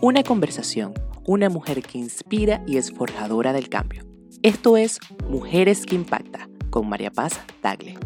Una 0.00 0.22
conversación, 0.22 0.94
una 1.26 1.48
mujer 1.48 1.82
que 1.82 1.98
inspira 1.98 2.62
y 2.68 2.76
es 2.76 2.92
forjadora 2.92 3.52
del 3.52 3.68
cambio. 3.68 4.04
Esto 4.44 4.76
es 4.76 5.00
Mujeres 5.28 5.86
que 5.86 5.96
Impacta 5.96 6.48
con 6.70 6.88
María 6.88 7.10
Paz 7.10 7.40
Tagle. 7.62 7.98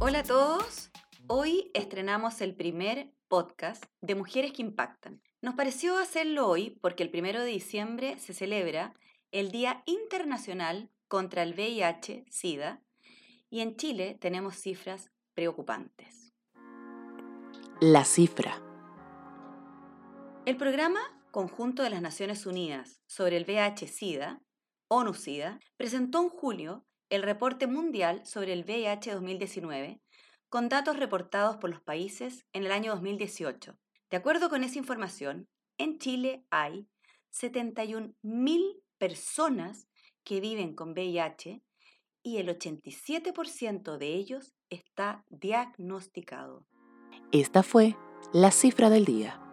Hola 0.00 0.18
a 0.18 0.22
todos. 0.22 0.90
Hoy 1.28 1.70
estrenamos 1.72 2.42
el 2.42 2.54
primer 2.54 3.10
podcast 3.26 3.82
de 4.02 4.16
Mujeres 4.16 4.52
que 4.52 4.60
Impactan. 4.60 5.22
Nos 5.40 5.54
pareció 5.54 5.96
hacerlo 5.96 6.46
hoy 6.46 6.78
porque 6.82 7.04
el 7.04 7.10
primero 7.10 7.40
de 7.40 7.46
diciembre 7.46 8.18
se 8.18 8.34
celebra 8.34 8.92
el 9.32 9.50
Día 9.50 9.82
Internacional 9.86 10.90
contra 11.08 11.42
el 11.42 11.54
VIH-Sida 11.54 12.82
y 13.48 13.60
en 13.60 13.76
Chile 13.76 14.18
tenemos 14.20 14.56
cifras 14.56 15.10
preocupantes. 15.32 16.34
La 17.80 18.04
cifra. 18.04 18.73
El 20.46 20.58
programa 20.58 21.00
conjunto 21.30 21.82
de 21.82 21.88
las 21.88 22.02
Naciones 22.02 22.44
Unidas 22.44 23.00
sobre 23.06 23.38
el 23.38 23.46
VIH-Sida, 23.46 24.42
ONU-SIDA, 24.88 25.58
presentó 25.78 26.20
en 26.20 26.28
julio 26.28 26.84
el 27.08 27.22
reporte 27.22 27.66
mundial 27.66 28.26
sobre 28.26 28.52
el 28.52 28.64
VIH 28.64 29.12
2019 29.12 30.02
con 30.50 30.68
datos 30.68 30.98
reportados 30.98 31.56
por 31.56 31.70
los 31.70 31.80
países 31.80 32.44
en 32.52 32.64
el 32.64 32.72
año 32.72 32.92
2018. 32.92 33.78
De 34.10 34.16
acuerdo 34.18 34.50
con 34.50 34.64
esa 34.64 34.78
información, 34.78 35.48
en 35.78 35.98
Chile 35.98 36.44
hay 36.50 36.88
71.000 37.32 38.82
personas 38.98 39.88
que 40.24 40.40
viven 40.40 40.74
con 40.74 40.90
VIH 40.90 41.62
y 42.22 42.36
el 42.36 42.48
87% 42.48 43.96
de 43.96 44.08
ellos 44.08 44.54
está 44.68 45.24
diagnosticado. 45.30 46.66
Esta 47.32 47.62
fue 47.62 47.96
la 48.34 48.50
cifra 48.50 48.90
del 48.90 49.06
día. 49.06 49.43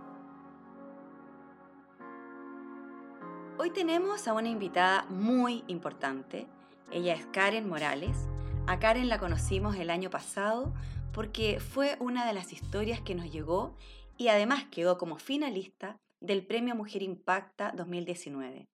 Hoy 3.64 3.70
tenemos 3.70 4.28
a 4.28 4.34
una 4.34 4.50
invitada 4.50 5.06
muy 5.08 5.64
importante. 5.68 6.48
Ella 6.92 7.14
es 7.14 7.28
Karen 7.28 7.70
Morales. 7.70 8.18
A 8.66 8.80
Karen 8.80 9.08
la 9.08 9.20
conocimos 9.20 9.76
el 9.76 9.92
año 9.92 10.10
pasado 10.10 10.74
porque 11.14 11.60
fue 11.60 11.96
una 12.00 12.26
de 12.26 12.34
las 12.34 12.54
historias 12.54 13.02
que 13.02 13.14
nos 13.14 13.32
llegó 13.32 13.78
y 14.18 14.30
además 14.30 14.64
quedó 14.72 14.98
como 14.98 15.18
finalista 15.18 16.00
del 16.20 16.44
Premio 16.44 16.74
Mujer 16.74 17.04
Impacta 17.04 17.72
2019. 17.78 18.68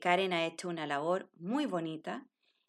Karen 0.00 0.32
ha 0.32 0.46
hecho 0.46 0.70
una 0.70 0.86
labor 0.86 1.28
muy 1.36 1.66
bonita. 1.66 2.26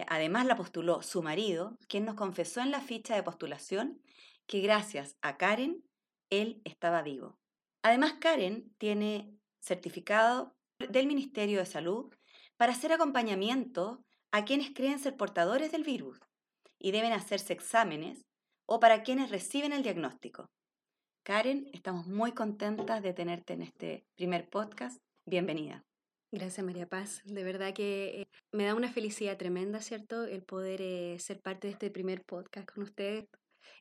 Además 0.10 0.46
la 0.46 0.58
postuló 0.58 1.04
su 1.04 1.24
marido, 1.24 1.78
quien 1.88 2.04
nos 2.04 2.16
confesó 2.16 2.60
en 2.60 2.72
la 2.72 2.82
ficha 2.82 3.16
de 3.16 3.24
postulación 3.24 4.02
que 4.46 4.60
gracias 4.60 5.16
a 5.22 5.38
Karen, 5.38 5.86
él 6.30 6.62
estaba 6.66 7.02
vivo. 7.02 7.38
Además, 7.82 8.16
Karen 8.20 8.74
tiene 8.78 9.40
certificado 9.62 10.54
del 10.90 11.08
Ministerio 11.08 11.60
de 11.60 11.66
Salud 11.66 12.14
para 12.58 12.72
hacer 12.72 12.92
acompañamiento 12.92 14.04
a 14.32 14.46
quienes 14.46 14.72
creen 14.72 15.00
ser 15.00 15.16
portadores 15.18 15.72
del 15.72 15.84
virus 15.84 16.20
y 16.80 16.92
deben 16.92 17.14
hacerse 17.14 17.54
exámenes 17.54 18.26
o 18.66 18.80
para 18.80 19.04
quienes 19.04 19.30
reciben 19.30 19.74
el 19.74 19.84
diagnóstico. 19.84 20.50
Karen, 21.24 21.70
estamos 21.74 22.08
muy 22.08 22.34
contentas 22.34 23.02
de 23.02 23.14
tenerte 23.14 23.54
en 23.54 23.64
este 23.64 24.06
primer 24.16 24.50
podcast. 24.50 24.98
Bienvenida. 25.26 25.84
Gracias 26.32 26.66
María 26.66 26.88
Paz. 26.88 27.22
De 27.26 27.44
verdad 27.44 27.74
que 27.74 28.22
eh, 28.22 28.28
me 28.52 28.66
da 28.66 28.76
una 28.76 28.92
felicidad 28.92 29.38
tremenda, 29.38 29.80
¿cierto? 29.80 30.26
El 30.26 30.44
poder 30.44 30.82
eh, 30.82 31.18
ser 31.20 31.40
parte 31.42 31.68
de 31.68 31.74
este 31.74 31.90
primer 31.90 32.24
podcast 32.26 32.70
con 32.70 32.84
ustedes 32.84 33.26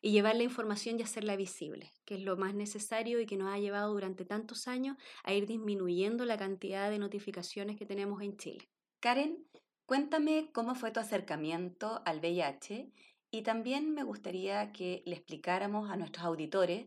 y 0.00 0.12
llevar 0.12 0.36
la 0.36 0.42
información 0.42 0.98
y 0.98 1.02
hacerla 1.02 1.36
visible, 1.36 1.92
que 2.04 2.16
es 2.16 2.22
lo 2.22 2.36
más 2.36 2.54
necesario 2.54 3.20
y 3.20 3.26
que 3.26 3.36
nos 3.36 3.52
ha 3.52 3.58
llevado 3.58 3.92
durante 3.92 4.24
tantos 4.24 4.68
años 4.68 4.96
a 5.22 5.32
ir 5.32 5.46
disminuyendo 5.46 6.24
la 6.24 6.36
cantidad 6.36 6.90
de 6.90 6.98
notificaciones 6.98 7.76
que 7.76 7.86
tenemos 7.86 8.22
en 8.22 8.36
Chile. 8.36 8.68
Karen, 9.00 9.46
cuéntame 9.86 10.50
cómo 10.52 10.74
fue 10.74 10.90
tu 10.90 11.00
acercamiento 11.00 12.02
al 12.04 12.20
VIH 12.20 12.90
y 13.30 13.42
también 13.42 13.94
me 13.94 14.04
gustaría 14.04 14.72
que 14.72 15.02
le 15.06 15.16
explicáramos 15.16 15.90
a 15.90 15.96
nuestros 15.96 16.24
auditores 16.24 16.86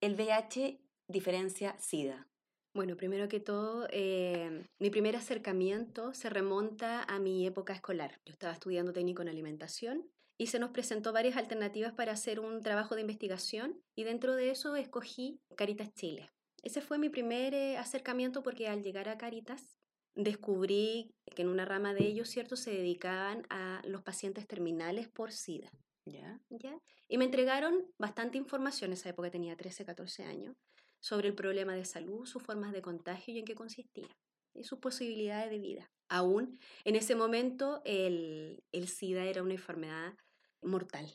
el 0.00 0.14
VIH 0.14 0.80
diferencia 1.08 1.76
SIDA. 1.78 2.26
Bueno, 2.74 2.96
primero 2.96 3.28
que 3.28 3.38
todo, 3.38 3.86
eh, 3.92 4.66
mi 4.80 4.90
primer 4.90 5.14
acercamiento 5.14 6.12
se 6.12 6.28
remonta 6.28 7.04
a 7.04 7.20
mi 7.20 7.46
época 7.46 7.72
escolar. 7.72 8.20
Yo 8.24 8.32
estaba 8.32 8.52
estudiando 8.52 8.92
técnico 8.92 9.22
en 9.22 9.28
alimentación 9.28 10.10
y 10.38 10.48
se 10.48 10.58
nos 10.58 10.70
presentó 10.70 11.12
varias 11.12 11.36
alternativas 11.36 11.92
para 11.92 12.12
hacer 12.12 12.40
un 12.40 12.60
trabajo 12.62 12.94
de 12.94 13.02
investigación 13.02 13.80
y 13.94 14.04
dentro 14.04 14.34
de 14.34 14.50
eso 14.50 14.74
escogí 14.76 15.40
Caritas 15.56 15.92
Chile. 15.94 16.30
Ese 16.62 16.80
fue 16.80 16.98
mi 16.98 17.08
primer 17.08 17.54
eh, 17.54 17.76
acercamiento 17.76 18.42
porque 18.42 18.68
al 18.68 18.82
llegar 18.82 19.08
a 19.08 19.18
Caritas 19.18 19.78
descubrí 20.14 21.14
que 21.34 21.42
en 21.42 21.48
una 21.48 21.64
rama 21.64 21.92
de 21.94 22.06
ellos, 22.06 22.28
¿cierto?, 22.28 22.56
se 22.56 22.70
dedicaban 22.70 23.46
a 23.50 23.82
los 23.84 24.02
pacientes 24.02 24.46
terminales 24.46 25.08
por 25.08 25.32
SIDA. 25.32 25.70
¿Ya? 26.06 26.38
¿Ya? 26.50 26.78
Y 27.08 27.16
me 27.16 27.24
entregaron 27.24 27.86
bastante 27.98 28.36
información, 28.36 28.90
en 28.90 28.94
esa 28.94 29.08
época 29.08 29.30
tenía 29.30 29.56
13, 29.56 29.86
14 29.86 30.24
años, 30.24 30.54
sobre 31.00 31.28
el 31.28 31.34
problema 31.34 31.74
de 31.74 31.84
salud, 31.84 32.26
sus 32.26 32.42
formas 32.42 32.72
de 32.72 32.82
contagio 32.82 33.34
y 33.34 33.38
en 33.38 33.44
qué 33.46 33.54
consistía, 33.54 34.08
y 34.54 34.64
sus 34.64 34.80
posibilidades 34.80 35.50
de 35.50 35.58
vida. 35.58 35.90
Aún 36.08 36.58
en 36.84 36.96
ese 36.96 37.14
momento 37.14 37.82
el, 37.84 38.62
el 38.72 38.88
SIDA 38.88 39.24
era 39.24 39.42
una 39.42 39.54
enfermedad 39.54 40.14
mortal. 40.62 41.12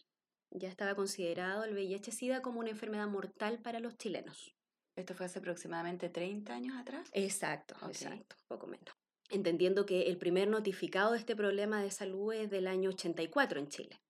Ya 0.51 0.67
estaba 0.67 0.95
considerado 0.95 1.63
el 1.63 1.73
VIH-Sida 1.73 2.41
como 2.41 2.59
una 2.59 2.71
enfermedad 2.71 3.07
mortal 3.07 3.59
para 3.61 3.79
los 3.79 3.97
chilenos. 3.97 4.55
¿Esto 4.95 5.13
fue 5.13 5.27
hace 5.27 5.39
aproximadamente 5.39 6.09
30 6.09 6.53
años 6.53 6.75
atrás? 6.77 7.09
Exacto, 7.13 7.75
exacto, 7.87 8.35
poco 8.47 8.67
menos. 8.67 8.95
Entendiendo 9.29 9.85
que 9.85 10.03
el 10.03 10.17
primer 10.17 10.47
notificado 10.47 11.11
de 11.11 11.19
este 11.19 11.35
problema 11.35 11.81
de 11.81 11.91
salud 11.91 12.33
es 12.33 12.49
del 12.49 12.67
año 12.67 12.89
84 12.89 13.59
en 13.59 13.67
Chile. 13.67 14.01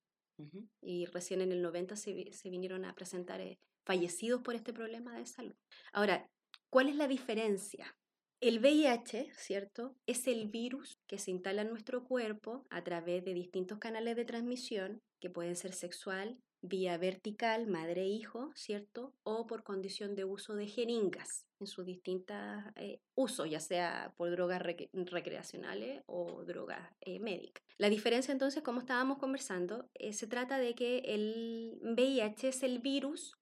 Y 0.81 1.05
recién 1.07 1.41
en 1.41 1.51
el 1.51 1.61
90 1.61 1.97
se, 1.97 2.31
se 2.31 2.49
vinieron 2.49 2.85
a 2.85 2.95
presentar 2.95 3.41
eh, 3.41 3.59
fallecidos 3.85 4.41
por 4.41 4.55
este 4.55 4.71
problema 4.71 5.17
de 5.17 5.25
salud. 5.25 5.53
Ahora, 5.91 6.25
¿cuál 6.69 6.87
es 6.87 6.95
la 6.95 7.09
diferencia? 7.09 7.93
El 8.41 8.59
VIH, 8.59 9.31
¿cierto? 9.35 9.95
Es 10.07 10.25
el 10.25 10.47
virus 10.47 10.97
que 11.07 11.17
se 11.17 11.29
instala 11.31 11.63
en 11.63 11.69
nuestro 11.69 12.05
cuerpo 12.05 12.65
a 12.69 12.81
través 12.85 13.25
de 13.25 13.33
distintos 13.33 13.79
canales 13.79 14.15
de 14.15 14.23
transmisión, 14.23 15.01
que 15.19 15.29
pueden 15.29 15.57
ser 15.57 15.73
sexual, 15.73 16.39
vía 16.61 16.97
vertical, 16.97 17.67
madre-hijo, 17.67 18.51
¿cierto? 18.55 19.13
O 19.23 19.45
por 19.45 19.63
condición 19.63 20.15
de 20.15 20.23
uso 20.23 20.55
de 20.55 20.67
jeringas 20.67 21.47
en 21.59 21.67
sus 21.67 21.85
distintos 21.85 22.37
eh, 22.77 23.01
usos, 23.13 23.49
ya 23.49 23.59
sea 23.59 24.13
por 24.15 24.31
drogas 24.31 24.61
recreacionales 24.61 26.03
o 26.05 26.45
drogas 26.45 26.93
eh, 27.01 27.19
médicas. 27.19 27.63
La 27.77 27.89
diferencia 27.89 28.31
entonces, 28.31 28.63
como 28.63 28.79
estábamos 28.79 29.17
conversando, 29.17 29.89
eh, 29.95 30.13
se 30.13 30.27
trata 30.27 30.57
de 30.57 30.75
que 30.75 30.99
el 30.99 31.77
VIH 31.81 32.47
es 32.47 32.63
el 32.63 32.79
virus 32.79 33.37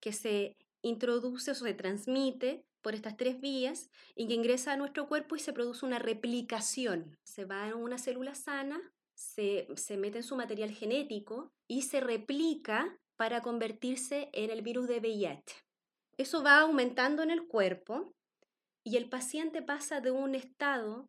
que 0.00 0.12
se 0.12 0.56
introduce 0.82 1.52
o 1.52 1.54
se 1.54 1.74
transmite 1.74 2.64
por 2.82 2.94
estas 2.94 3.16
tres 3.16 3.40
vías 3.40 3.90
y 4.14 4.26
que 4.26 4.34
ingresa 4.34 4.72
a 4.72 4.76
nuestro 4.76 5.08
cuerpo 5.08 5.36
y 5.36 5.40
se 5.40 5.52
produce 5.52 5.84
una 5.86 5.98
replicación. 5.98 7.16
Se 7.22 7.44
va 7.44 7.68
a 7.68 7.74
una 7.74 7.98
célula 7.98 8.34
sana, 8.34 8.80
se, 9.14 9.68
se 9.76 9.96
mete 9.96 10.18
en 10.18 10.24
su 10.24 10.36
material 10.36 10.70
genético 10.70 11.52
y 11.68 11.82
se 11.82 12.00
replica 12.00 12.98
para 13.16 13.42
convertirse 13.42 14.30
en 14.32 14.50
el 14.50 14.62
virus 14.62 14.88
de 14.88 14.98
VIH. 14.98 15.54
Eso 16.16 16.42
va 16.42 16.60
aumentando 16.60 17.22
en 17.22 17.30
el 17.30 17.46
cuerpo 17.46 18.14
y 18.82 18.96
el 18.96 19.08
paciente 19.08 19.62
pasa 19.62 20.00
de 20.00 20.10
un 20.10 20.34
estado 20.34 21.08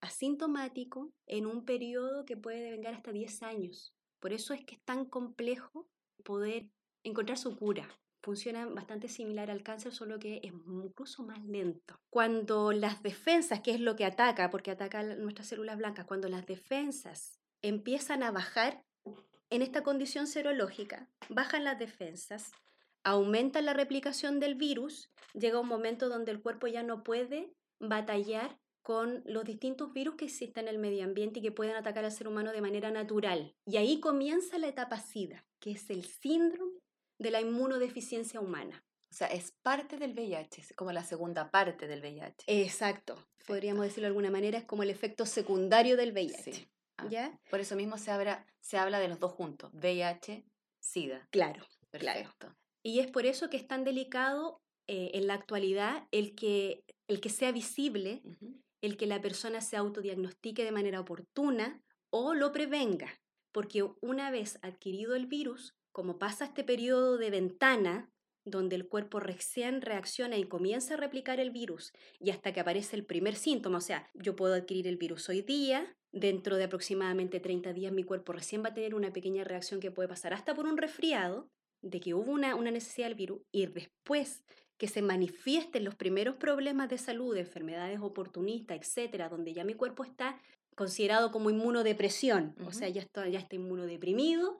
asintomático 0.00 1.12
en 1.26 1.46
un 1.46 1.64
periodo 1.64 2.24
que 2.24 2.36
puede 2.36 2.70
vengar 2.70 2.94
hasta 2.94 3.12
10 3.12 3.42
años. 3.42 3.94
Por 4.18 4.32
eso 4.32 4.54
es 4.54 4.64
que 4.64 4.76
es 4.76 4.82
tan 4.82 5.04
complejo 5.04 5.88
poder 6.24 6.68
encontrar 7.04 7.38
su 7.38 7.56
cura 7.56 7.88
funciona 8.22 8.66
bastante 8.66 9.08
similar 9.08 9.50
al 9.50 9.62
cáncer, 9.62 9.92
solo 9.92 10.18
que 10.18 10.36
es 10.42 10.52
incluso 10.66 11.22
más 11.24 11.44
lento. 11.44 11.98
Cuando 12.10 12.72
las 12.72 13.02
defensas, 13.02 13.60
que 13.60 13.72
es 13.72 13.80
lo 13.80 13.96
que 13.96 14.04
ataca, 14.04 14.50
porque 14.50 14.70
ataca 14.70 15.02
nuestras 15.02 15.48
células 15.48 15.76
blancas, 15.76 16.06
cuando 16.06 16.28
las 16.28 16.46
defensas 16.46 17.40
empiezan 17.62 18.22
a 18.22 18.30
bajar 18.30 18.84
en 19.50 19.62
esta 19.62 19.82
condición 19.82 20.26
serológica, 20.26 21.10
bajan 21.28 21.64
las 21.64 21.78
defensas, 21.78 22.52
aumenta 23.04 23.60
la 23.60 23.74
replicación 23.74 24.40
del 24.40 24.54
virus, 24.54 25.10
llega 25.34 25.60
un 25.60 25.68
momento 25.68 26.08
donde 26.08 26.30
el 26.30 26.40
cuerpo 26.40 26.68
ya 26.68 26.82
no 26.82 27.02
puede 27.02 27.52
batallar 27.80 28.58
con 28.82 29.22
los 29.26 29.44
distintos 29.44 29.92
virus 29.92 30.16
que 30.16 30.24
existen 30.24 30.66
en 30.66 30.74
el 30.74 30.80
medio 30.80 31.04
ambiente 31.04 31.38
y 31.38 31.42
que 31.42 31.52
pueden 31.52 31.76
atacar 31.76 32.04
al 32.04 32.12
ser 32.12 32.28
humano 32.28 32.52
de 32.52 32.60
manera 32.60 32.90
natural. 32.90 33.54
Y 33.64 33.76
ahí 33.76 34.00
comienza 34.00 34.58
la 34.58 34.68
etapa 34.68 34.98
SIDA, 34.98 35.44
que 35.60 35.72
es 35.72 35.88
el 35.90 36.04
síndrome 36.04 36.81
de 37.22 37.30
la 37.30 37.40
inmunodeficiencia 37.40 38.40
humana. 38.40 38.84
O 39.10 39.14
sea, 39.14 39.28
es 39.28 39.52
parte 39.62 39.98
del 39.98 40.14
VIH, 40.14 40.60
es 40.60 40.72
como 40.74 40.90
la 40.90 41.04
segunda 41.04 41.50
parte 41.50 41.86
del 41.86 42.00
VIH. 42.00 42.44
Exacto. 42.46 43.28
Podríamos 43.46 43.84
decirlo 43.84 44.04
de 44.04 44.08
alguna 44.08 44.30
manera, 44.30 44.58
es 44.58 44.64
como 44.64 44.82
el 44.82 44.90
efecto 44.90 45.26
secundario 45.26 45.96
del 45.96 46.12
VIH. 46.12 46.68
Ah, 46.96 47.06
¿Ya? 47.10 47.38
Por 47.50 47.60
eso 47.60 47.76
mismo 47.76 47.98
se 47.98 48.10
habla, 48.10 48.46
se 48.60 48.78
habla 48.78 48.98
de 49.00 49.08
los 49.08 49.20
dos 49.20 49.32
juntos, 49.32 49.70
VIH, 49.74 50.44
SIDA. 50.80 51.28
Claro, 51.30 51.64
claro. 51.90 52.30
Y 52.82 53.00
es 53.00 53.10
por 53.10 53.26
eso 53.26 53.50
que 53.50 53.56
es 53.56 53.66
tan 53.66 53.84
delicado 53.84 54.62
eh, 54.88 55.10
en 55.14 55.26
la 55.26 55.34
actualidad 55.34 56.08
el 56.10 56.34
que, 56.34 56.84
el 57.06 57.20
que 57.20 57.28
sea 57.28 57.52
visible, 57.52 58.22
el 58.80 58.96
que 58.96 59.06
la 59.06 59.20
persona 59.20 59.60
se 59.60 59.76
autodiagnostique 59.76 60.64
de 60.64 60.72
manera 60.72 61.00
oportuna 61.00 61.82
o 62.10 62.34
lo 62.34 62.50
prevenga, 62.52 63.20
porque 63.52 63.88
una 64.00 64.30
vez 64.30 64.58
adquirido 64.62 65.14
el 65.14 65.26
virus, 65.26 65.74
como 65.92 66.18
pasa 66.18 66.46
este 66.46 66.64
periodo 66.64 67.18
de 67.18 67.30
ventana 67.30 68.10
donde 68.44 68.76
el 68.76 68.88
cuerpo 68.88 69.20
recién 69.20 69.82
reacciona 69.82 70.36
y 70.36 70.44
comienza 70.44 70.94
a 70.94 70.96
replicar 70.96 71.38
el 71.38 71.50
virus 71.50 71.92
y 72.18 72.30
hasta 72.30 72.52
que 72.52 72.60
aparece 72.60 72.96
el 72.96 73.04
primer 73.04 73.36
síntoma, 73.36 73.78
o 73.78 73.82
sea, 73.82 74.10
yo 74.14 74.34
puedo 74.34 74.54
adquirir 74.54 74.88
el 74.88 74.96
virus 74.96 75.28
hoy 75.28 75.42
día, 75.42 75.96
dentro 76.10 76.56
de 76.56 76.64
aproximadamente 76.64 77.40
30 77.40 77.72
días 77.72 77.92
mi 77.92 78.02
cuerpo 78.02 78.32
recién 78.32 78.62
va 78.64 78.70
a 78.70 78.74
tener 78.74 78.94
una 78.94 79.12
pequeña 79.12 79.44
reacción 79.44 79.80
que 79.80 79.90
puede 79.90 80.08
pasar 80.08 80.34
hasta 80.34 80.54
por 80.54 80.66
un 80.66 80.76
resfriado, 80.76 81.48
de 81.82 82.00
que 82.00 82.14
hubo 82.14 82.30
una, 82.30 82.54
una 82.54 82.70
necesidad 82.70 83.08
del 83.08 83.16
virus, 83.16 83.42
y 83.50 83.66
después 83.66 84.44
que 84.78 84.88
se 84.88 85.02
manifiesten 85.02 85.84
los 85.84 85.94
primeros 85.94 86.36
problemas 86.36 86.88
de 86.88 86.98
salud, 86.98 87.36
enfermedades 87.36 88.00
oportunistas, 88.00 88.78
etcétera, 88.78 89.28
donde 89.28 89.52
ya 89.52 89.64
mi 89.64 89.74
cuerpo 89.74 90.04
está 90.04 90.40
considerado 90.74 91.30
como 91.30 91.50
inmunodepresión, 91.50 92.56
o 92.66 92.72
sea, 92.72 92.88
ya 92.88 93.00
está, 93.00 93.28
ya 93.28 93.38
está 93.38 93.56
inmunodeprimido 93.56 94.58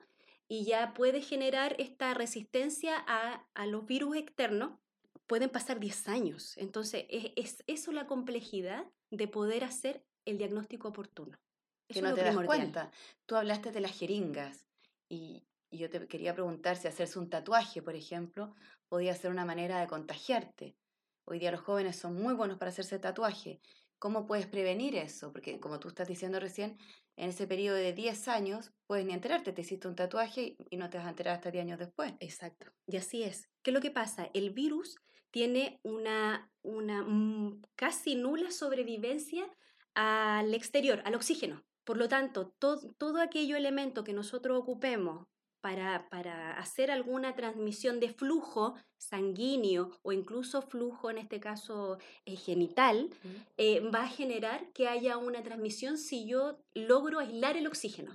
y 0.53 0.65
ya 0.65 0.93
puede 0.93 1.19
generar 1.19 1.75
esta 1.79 2.13
resistencia 2.13 3.03
a, 3.07 3.43
a 3.55 3.65
los 3.65 3.87
virus 3.87 4.17
externos, 4.17 4.77
pueden 5.25 5.49
pasar 5.49 5.79
10 5.79 6.07
años. 6.09 6.55
Entonces, 6.57 7.07
es, 7.09 7.31
es, 7.35 7.63
eso 7.65 7.91
la 7.91 8.05
complejidad 8.05 8.85
de 9.09 9.27
poder 9.27 9.63
hacer 9.63 10.05
el 10.25 10.37
diagnóstico 10.37 10.89
oportuno. 10.89 11.39
que 11.87 12.03
no 12.03 12.13
te 12.13 12.21
das 12.21 12.35
cuenta. 12.45 12.91
Tú 13.25 13.35
hablaste 13.35 13.71
de 13.71 13.81
las 13.81 13.97
jeringas 13.97 14.67
y, 15.09 15.43
y 15.71 15.79
yo 15.79 15.89
te 15.89 16.07
quería 16.07 16.35
preguntar 16.35 16.77
si 16.77 16.87
hacerse 16.87 17.17
un 17.17 17.31
tatuaje, 17.31 17.81
por 17.81 17.95
ejemplo, 17.95 18.53
podía 18.89 19.15
ser 19.15 19.31
una 19.31 19.45
manera 19.45 19.79
de 19.79 19.87
contagiarte. 19.87 20.77
Hoy 21.25 21.39
día 21.39 21.49
los 21.51 21.61
jóvenes 21.61 21.95
son 21.95 22.21
muy 22.21 22.35
buenos 22.35 22.59
para 22.59 22.69
hacerse 22.69 22.99
tatuaje. 22.99 23.59
¿Cómo 24.03 24.27
puedes 24.27 24.47
prevenir 24.47 24.97
eso? 24.97 25.31
Porque 25.31 25.61
como 25.61 25.79
tú 25.79 25.87
estás 25.87 26.09
diciendo 26.09 26.37
recién, 26.37 26.77
en 27.15 27.29
ese 27.29 27.47
periodo 27.47 27.77
de 27.77 27.93
10 27.93 28.27
años 28.27 28.73
puedes 28.85 29.05
ni 29.05 29.13
enterarte, 29.13 29.53
te 29.53 29.61
hiciste 29.61 29.87
un 29.87 29.95
tatuaje 29.95 30.57
y 30.69 30.75
no 30.75 30.89
te 30.89 30.97
vas 30.97 31.07
a 31.07 31.11
enterar 31.11 31.35
hasta 31.35 31.51
10 31.51 31.61
años 31.61 31.79
después. 31.79 32.11
Exacto. 32.19 32.65
Y 32.85 32.97
así 32.97 33.23
es. 33.23 33.49
¿Qué 33.61 33.71
es 33.71 33.73
lo 33.73 33.79
que 33.79 33.91
pasa? 33.91 34.29
El 34.33 34.49
virus 34.49 34.97
tiene 35.31 35.79
una, 35.83 36.51
una 36.63 37.01
mm, 37.01 37.61
casi 37.75 38.15
nula 38.15 38.51
sobrevivencia 38.51 39.49
al 39.93 40.53
exterior, 40.53 41.01
al 41.05 41.15
oxígeno. 41.15 41.63
Por 41.85 41.95
lo 41.95 42.09
tanto, 42.09 42.53
todo, 42.59 42.91
todo 42.97 43.21
aquello 43.21 43.55
elemento 43.55 44.03
que 44.03 44.11
nosotros 44.11 44.59
ocupemos 44.59 45.27
para, 45.63 46.09
para, 46.09 46.59
hacer 46.59 46.91
alguna 46.91 47.35
transmisión 47.35 48.01
de 48.01 48.09
flujo 48.09 48.75
sanguíneo 48.97 49.97
o 50.01 50.11
incluso 50.11 50.61
flujo, 50.61 51.09
en 51.09 51.17
este 51.17 51.39
caso 51.39 51.99
eh, 52.25 52.35
genital, 52.35 53.09
eh, 53.55 53.79
va 53.79 54.03
a 54.03 54.09
generar 54.09 54.67
que 54.73 54.89
haya 54.89 55.15
una 55.15 55.41
transmisión 55.41 55.97
si 55.97 56.25
yo 56.27 56.59
logro 56.73 57.19
aislar 57.19 57.55
el 57.55 57.67
oxígeno. 57.67 58.11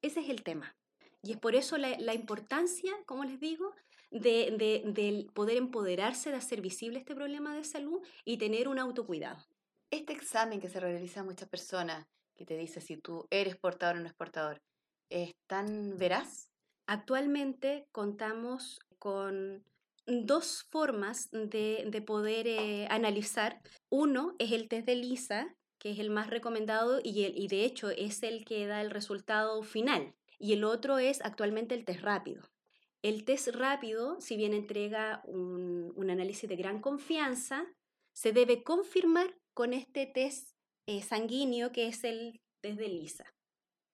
Ese 0.00 0.20
es 0.20 0.30
el 0.30 0.42
tema. 0.42 0.74
Y 1.22 1.32
es 1.32 1.36
por 1.36 1.54
eso 1.54 1.76
la, 1.76 1.98
la 1.98 2.14
importancia, 2.14 2.94
como 3.04 3.24
les 3.24 3.40
digo, 3.40 3.74
de, 4.10 4.54
de, 4.56 4.90
de, 4.90 5.26
poder 5.34 5.58
empoderarse, 5.58 6.30
de 6.30 6.36
hacer 6.36 6.62
visible 6.62 6.98
este 6.98 7.14
problema 7.14 7.54
de 7.54 7.64
salud 7.64 8.00
y 8.24 8.38
tener 8.38 8.68
un 8.68 8.78
autocuidado. 8.78 9.44
Este 9.90 10.14
examen 10.14 10.62
que 10.62 10.70
se 10.70 10.80
realiza 10.80 11.20
a 11.20 11.24
muchas 11.24 11.50
personas, 11.50 12.06
que 12.34 12.46
te 12.46 12.56
dice 12.56 12.80
si 12.80 12.96
tú 12.96 13.26
eres 13.28 13.56
portador 13.56 13.96
o 13.96 14.00
no 14.00 14.06
es 14.06 14.14
portador, 14.14 14.62
¿es 15.10 15.34
tan 15.46 15.98
veraz? 15.98 16.55
Actualmente 16.86 17.88
contamos 17.92 18.80
con 18.98 19.64
dos 20.06 20.66
formas 20.70 21.28
de, 21.32 22.02
poder 22.06 22.46
eh, 22.46 22.86
analizar. 22.90 23.60
Uno 23.88 24.34
es 24.38 24.52
el 24.52 24.68
test 24.68 24.86
de 24.86 24.96
LISA, 24.96 25.54
que 25.78 25.90
es 25.90 25.98
el 25.98 26.10
más 26.10 26.30
recomendado 26.30 27.00
y, 27.02 27.26
y 27.26 27.48
de 27.48 27.64
hecho 27.64 27.90
es 27.90 28.22
el 28.22 28.44
que 28.44 28.66
da 28.66 28.80
el 28.80 28.90
resultado 28.90 29.62
final. 29.62 30.14
Y 30.38 30.52
el 30.52 30.64
otro 30.64 30.98
es 30.98 31.20
actualmente 31.22 31.74
el 31.74 31.84
test 31.84 32.00
rápido. 32.00 32.42
El 33.02 33.24
test 33.24 33.48
rápido, 33.48 34.20
si 34.20 34.36
bien 34.36 34.54
entrega 34.54 35.22
un, 35.24 36.10
análisis 36.10 36.48
de 36.48 36.56
gran 36.56 36.80
confianza, 36.80 37.66
se 38.12 38.32
debe 38.32 38.62
confirmar 38.62 39.36
con 39.54 39.72
este 39.72 40.06
test 40.06 40.56
eh, 40.86 41.02
sanguíneo 41.02 41.72
que 41.72 41.88
es 41.88 42.04
el 42.04 42.40
test 42.60 42.78
de 42.78 42.88
LISA. 42.88 43.34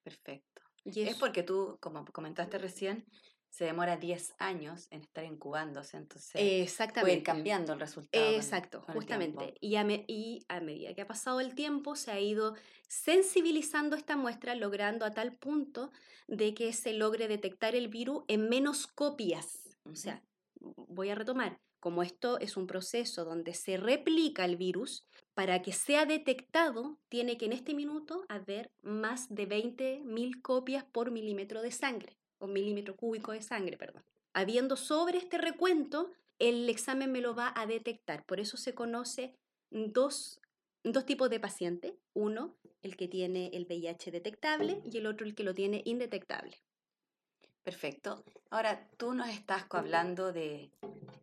Perfecto. 0.02 0.51
Y 0.84 1.02
es 1.02 1.16
porque 1.16 1.42
tú, 1.42 1.78
como 1.80 2.04
comentaste 2.06 2.58
recién, 2.58 3.04
se 3.52 3.66
demora 3.66 3.98
10 3.98 4.34
años 4.38 4.88
en 4.90 5.02
estar 5.02 5.24
incubándose, 5.24 5.98
entonces 5.98 6.32
Exactamente. 6.34 7.00
puede 7.02 7.18
ir 7.18 7.22
cambiando 7.22 7.74
el 7.74 7.80
resultado. 7.80 8.24
Exacto, 8.30 8.82
justamente. 8.94 9.54
Y 9.60 9.76
a, 9.76 9.86
y 10.06 10.42
a 10.48 10.60
medida 10.60 10.94
que 10.94 11.02
ha 11.02 11.06
pasado 11.06 11.38
el 11.38 11.54
tiempo, 11.54 11.94
se 11.94 12.10
ha 12.12 12.18
ido 12.18 12.54
sensibilizando 12.88 13.94
esta 13.94 14.16
muestra, 14.16 14.54
logrando 14.54 15.04
a 15.04 15.10
tal 15.10 15.36
punto 15.36 15.92
de 16.28 16.54
que 16.54 16.72
se 16.72 16.94
logre 16.94 17.28
detectar 17.28 17.74
el 17.74 17.88
virus 17.88 18.24
en 18.26 18.48
menos 18.48 18.86
copias. 18.86 19.76
O 19.84 19.96
sea, 19.96 20.22
voy 20.58 21.10
a 21.10 21.14
retomar, 21.14 21.60
como 21.78 22.02
esto 22.02 22.38
es 22.38 22.56
un 22.56 22.66
proceso 22.66 23.26
donde 23.26 23.52
se 23.52 23.76
replica 23.76 24.46
el 24.46 24.56
virus, 24.56 25.04
para 25.34 25.62
que 25.62 25.72
sea 25.72 26.04
detectado, 26.04 26.98
tiene 27.08 27.38
que 27.38 27.46
en 27.46 27.52
este 27.52 27.74
minuto 27.74 28.24
haber 28.28 28.70
más 28.82 29.34
de 29.34 29.48
20.000 29.48 30.42
copias 30.42 30.84
por 30.84 31.10
milímetro 31.10 31.62
de 31.62 31.70
sangre, 31.70 32.18
o 32.38 32.46
milímetro 32.46 32.96
cúbico 32.96 33.32
de 33.32 33.42
sangre, 33.42 33.76
perdón. 33.76 34.04
Habiendo 34.34 34.76
sobre 34.76 35.18
este 35.18 35.38
recuento, 35.38 36.10
el 36.38 36.68
examen 36.68 37.12
me 37.12 37.20
lo 37.20 37.34
va 37.34 37.52
a 37.54 37.66
detectar. 37.66 38.24
Por 38.24 38.40
eso 38.40 38.56
se 38.56 38.74
conoce 38.74 39.34
dos, 39.70 40.40
dos 40.82 41.06
tipos 41.06 41.30
de 41.30 41.40
paciente. 41.40 41.96
Uno, 42.14 42.56
el 42.82 42.96
que 42.96 43.08
tiene 43.08 43.50
el 43.52 43.64
VIH 43.66 44.10
detectable 44.10 44.82
y 44.90 44.98
el 44.98 45.06
otro, 45.06 45.26
el 45.26 45.34
que 45.34 45.44
lo 45.44 45.54
tiene 45.54 45.82
indetectable. 45.84 46.62
Perfecto. 47.62 48.24
Ahora, 48.50 48.88
tú 48.96 49.14
nos 49.14 49.28
estás 49.28 49.66
hablando 49.70 50.32
de 50.32 50.72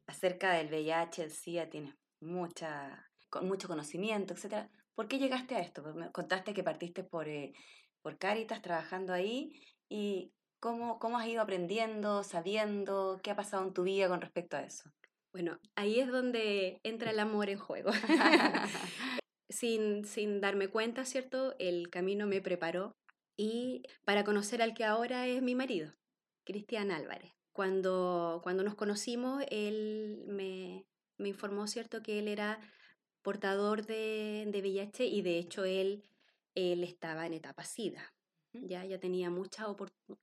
acerca 0.07 0.53
del 0.53 0.67
VIH, 0.67 1.23
el 1.23 1.31
SIDA, 1.31 1.69
tienes 1.69 1.95
mucha 2.21 3.08
con 3.29 3.47
mucho 3.47 3.67
conocimiento, 3.67 4.33
etcétera. 4.33 4.69
¿Por 4.95 5.07
qué 5.07 5.19
llegaste 5.19 5.55
a 5.55 5.59
esto? 5.59 5.83
Pues 5.83 5.95
me 5.95 6.11
contaste 6.11 6.53
que 6.53 6.63
partiste 6.63 7.03
por, 7.03 7.27
eh, 7.27 7.53
por 8.01 8.17
Caritas 8.17 8.61
trabajando 8.61 9.13
ahí 9.13 9.53
y 9.89 10.33
cómo, 10.59 10.99
cómo 10.99 11.17
has 11.17 11.27
ido 11.27 11.41
aprendiendo, 11.41 12.23
sabiendo, 12.23 13.19
qué 13.23 13.31
ha 13.31 13.35
pasado 13.35 13.63
en 13.65 13.73
tu 13.73 13.83
vida 13.83 14.07
con 14.07 14.21
respecto 14.21 14.57
a 14.57 14.61
eso. 14.61 14.91
Bueno, 15.31 15.59
ahí 15.75 15.99
es 15.99 16.07
donde 16.07 16.79
entra 16.83 17.11
el 17.11 17.19
amor 17.19 17.49
en 17.49 17.59
juego. 17.59 17.91
sin, 19.49 20.05
sin 20.05 20.41
darme 20.41 20.67
cuenta, 20.67 21.05
¿cierto? 21.05 21.55
El 21.59 21.89
camino 21.89 22.27
me 22.27 22.41
preparó 22.41 22.95
y 23.37 23.83
para 24.05 24.23
conocer 24.23 24.61
al 24.61 24.73
que 24.73 24.85
ahora 24.85 25.27
es 25.27 25.41
mi 25.41 25.55
marido, 25.55 25.93
Cristian 26.45 26.91
Álvarez. 26.91 27.31
Cuando, 27.53 28.41
cuando 28.43 28.63
nos 28.63 28.75
conocimos, 28.75 29.43
él 29.49 30.23
me, 30.27 30.85
me 31.17 31.29
informó, 31.29 31.67
¿cierto?, 31.67 32.01
que 32.01 32.19
él 32.19 32.27
era 32.27 32.59
portador 33.21 33.85
de, 33.85 34.45
de 34.47 34.61
VIH 34.61 35.05
y 35.05 35.21
de 35.21 35.37
hecho 35.37 35.65
él, 35.65 36.03
él 36.55 36.83
estaba 36.83 37.25
en 37.25 37.33
etapa 37.33 37.63
SIDA. 37.63 38.13
Ya, 38.53 38.83
ya 38.83 38.99
tenía 38.99 39.29
muchas 39.29 39.67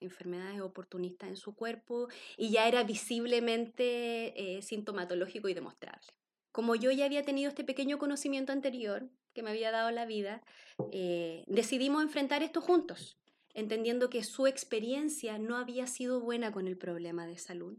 enfermedades 0.00 0.60
oportunistas 0.60 1.28
en 1.28 1.36
su 1.36 1.54
cuerpo 1.54 2.08
y 2.36 2.50
ya 2.50 2.66
era 2.66 2.82
visiblemente 2.82 4.56
eh, 4.56 4.62
sintomatológico 4.62 5.48
y 5.48 5.54
demostrable. 5.54 6.08
Como 6.50 6.74
yo 6.74 6.90
ya 6.90 7.04
había 7.04 7.22
tenido 7.22 7.50
este 7.50 7.62
pequeño 7.62 7.98
conocimiento 7.98 8.52
anterior 8.52 9.08
que 9.32 9.42
me 9.42 9.50
había 9.50 9.70
dado 9.70 9.90
la 9.90 10.06
vida, 10.06 10.42
eh, 10.90 11.44
decidimos 11.46 12.02
enfrentar 12.02 12.42
esto 12.42 12.60
juntos, 12.60 13.16
entendiendo 13.54 14.10
que 14.10 14.24
su 14.24 14.46
experiencia 14.46 15.38
no 15.38 15.56
había 15.56 15.86
sido 15.86 16.20
buena 16.20 16.50
con 16.50 16.66
el 16.66 16.76
problema 16.76 17.26
de 17.26 17.38
salud. 17.38 17.78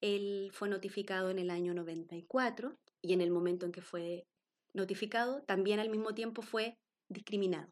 Él 0.00 0.50
fue 0.52 0.68
notificado 0.68 1.30
en 1.30 1.38
el 1.38 1.48
año 1.48 1.72
94 1.74 2.76
y 3.00 3.12
en 3.14 3.20
el 3.20 3.30
momento 3.30 3.64
en 3.64 3.72
que 3.72 3.82
fue 3.82 4.26
notificado, 4.78 5.42
también 5.42 5.80
al 5.80 5.90
mismo 5.90 6.14
tiempo 6.14 6.42
fue 6.42 6.78
discriminado. 7.08 7.70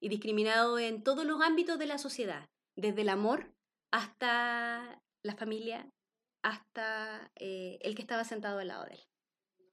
Y 0.00 0.08
discriminado 0.08 0.78
en 0.78 1.02
todos 1.02 1.24
los 1.24 1.40
ámbitos 1.40 1.78
de 1.78 1.86
la 1.86 1.98
sociedad, 1.98 2.48
desde 2.76 3.02
el 3.02 3.08
amor 3.08 3.52
hasta 3.90 5.02
la 5.22 5.34
familia, 5.36 5.90
hasta 6.42 7.30
eh, 7.36 7.78
el 7.80 7.94
que 7.94 8.02
estaba 8.02 8.24
sentado 8.24 8.58
al 8.58 8.68
lado 8.68 8.84
de 8.84 8.94
él. 8.94 9.00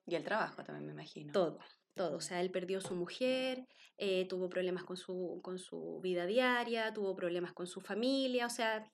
Y 0.08 0.16
el 0.16 0.24
trabajo 0.24 0.64
también, 0.64 0.86
me 0.86 0.94
imagino. 0.94 1.34
Todo, 1.34 1.60
todo. 1.96 2.18
O 2.18 2.22
sea, 2.22 2.42
él 2.42 2.50
perdió 2.50 2.82
su 2.82 2.96
mujer, 2.96 3.68
eh, 3.98 4.26
tuvo 4.28 4.50
problemas 4.50 4.84
con 4.84 4.98
su, 4.98 5.40
con 5.44 5.60
su 5.60 6.00
vida 6.02 6.26
diaria, 6.26 6.94
tuvo 6.94 7.16
problemas 7.16 7.54
con 7.54 7.68
su 7.68 7.82
familia, 7.82 8.46
o 8.46 8.50
sea, 8.50 8.90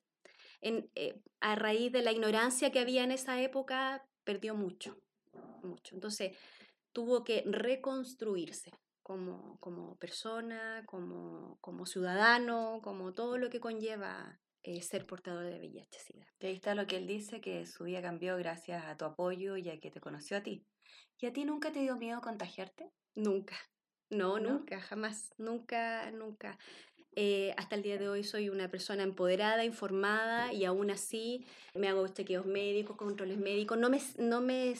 en, 0.62 0.90
eh, 0.96 1.22
a 1.40 1.56
raíz 1.56 1.92
de 1.92 2.02
la 2.02 2.12
ignorancia 2.12 2.72
que 2.72 2.80
había 2.80 3.04
en 3.04 3.12
esa 3.12 3.42
época, 3.42 4.06
perdió 4.24 4.56
mucho, 4.56 4.98
mucho. 5.62 5.96
Entonces, 5.96 6.36
tuvo 6.98 7.24
que 7.24 7.44
reconstruirse 7.46 8.72
como, 9.04 9.60
como 9.60 9.98
persona, 9.98 10.82
como, 10.88 11.60
como 11.62 11.86
ciudadano, 11.86 12.80
como 12.82 13.14
todo 13.14 13.38
lo 13.38 13.52
que 13.52 13.60
conlleva 13.60 14.40
eh, 14.64 14.82
ser 14.82 15.06
portador 15.06 15.44
de 15.44 15.60
VIH-Sida. 15.60 16.26
ahí 16.42 16.56
está 16.56 16.74
lo 16.74 16.88
que 16.88 16.98
él 16.98 17.06
dice, 17.06 17.40
que 17.40 17.68
su 17.68 17.84
vida 17.84 18.02
cambió 18.02 18.36
gracias 18.38 18.84
a 18.84 18.98
tu 18.98 19.06
apoyo 19.06 19.58
y 19.58 19.70
a 19.70 19.80
que 19.80 19.92
te 19.92 20.02
conoció 20.02 20.38
a 20.38 20.42
ti. 20.42 20.66
¿Y 21.20 21.28
a 21.28 21.34
ti 21.34 21.46
nunca 21.46 21.72
te 21.72 21.82
dio 21.82 21.98
miedo 21.98 22.20
contagiarte? 22.20 22.92
Nunca. 23.14 23.56
No, 24.10 24.40
nunca, 24.40 24.82
jamás. 24.82 25.36
Nunca, 25.38 26.10
nunca. 26.10 26.58
Eh, 27.16 27.54
hasta 27.58 27.76
el 27.76 27.84
día 27.84 28.00
de 28.00 28.10
hoy 28.10 28.24
soy 28.24 28.50
una 28.50 28.72
persona 28.72 29.04
empoderada, 29.04 29.64
informada 29.66 30.52
y 30.52 30.66
aún 30.66 30.90
así 30.90 31.46
me 31.76 31.90
hago 31.90 32.08
chequeos 32.08 32.48
médicos, 32.48 32.98
controles 32.98 33.38
médicos. 33.38 33.78
No 33.78 33.92
me, 33.92 34.02
no 34.18 34.42
me, 34.42 34.76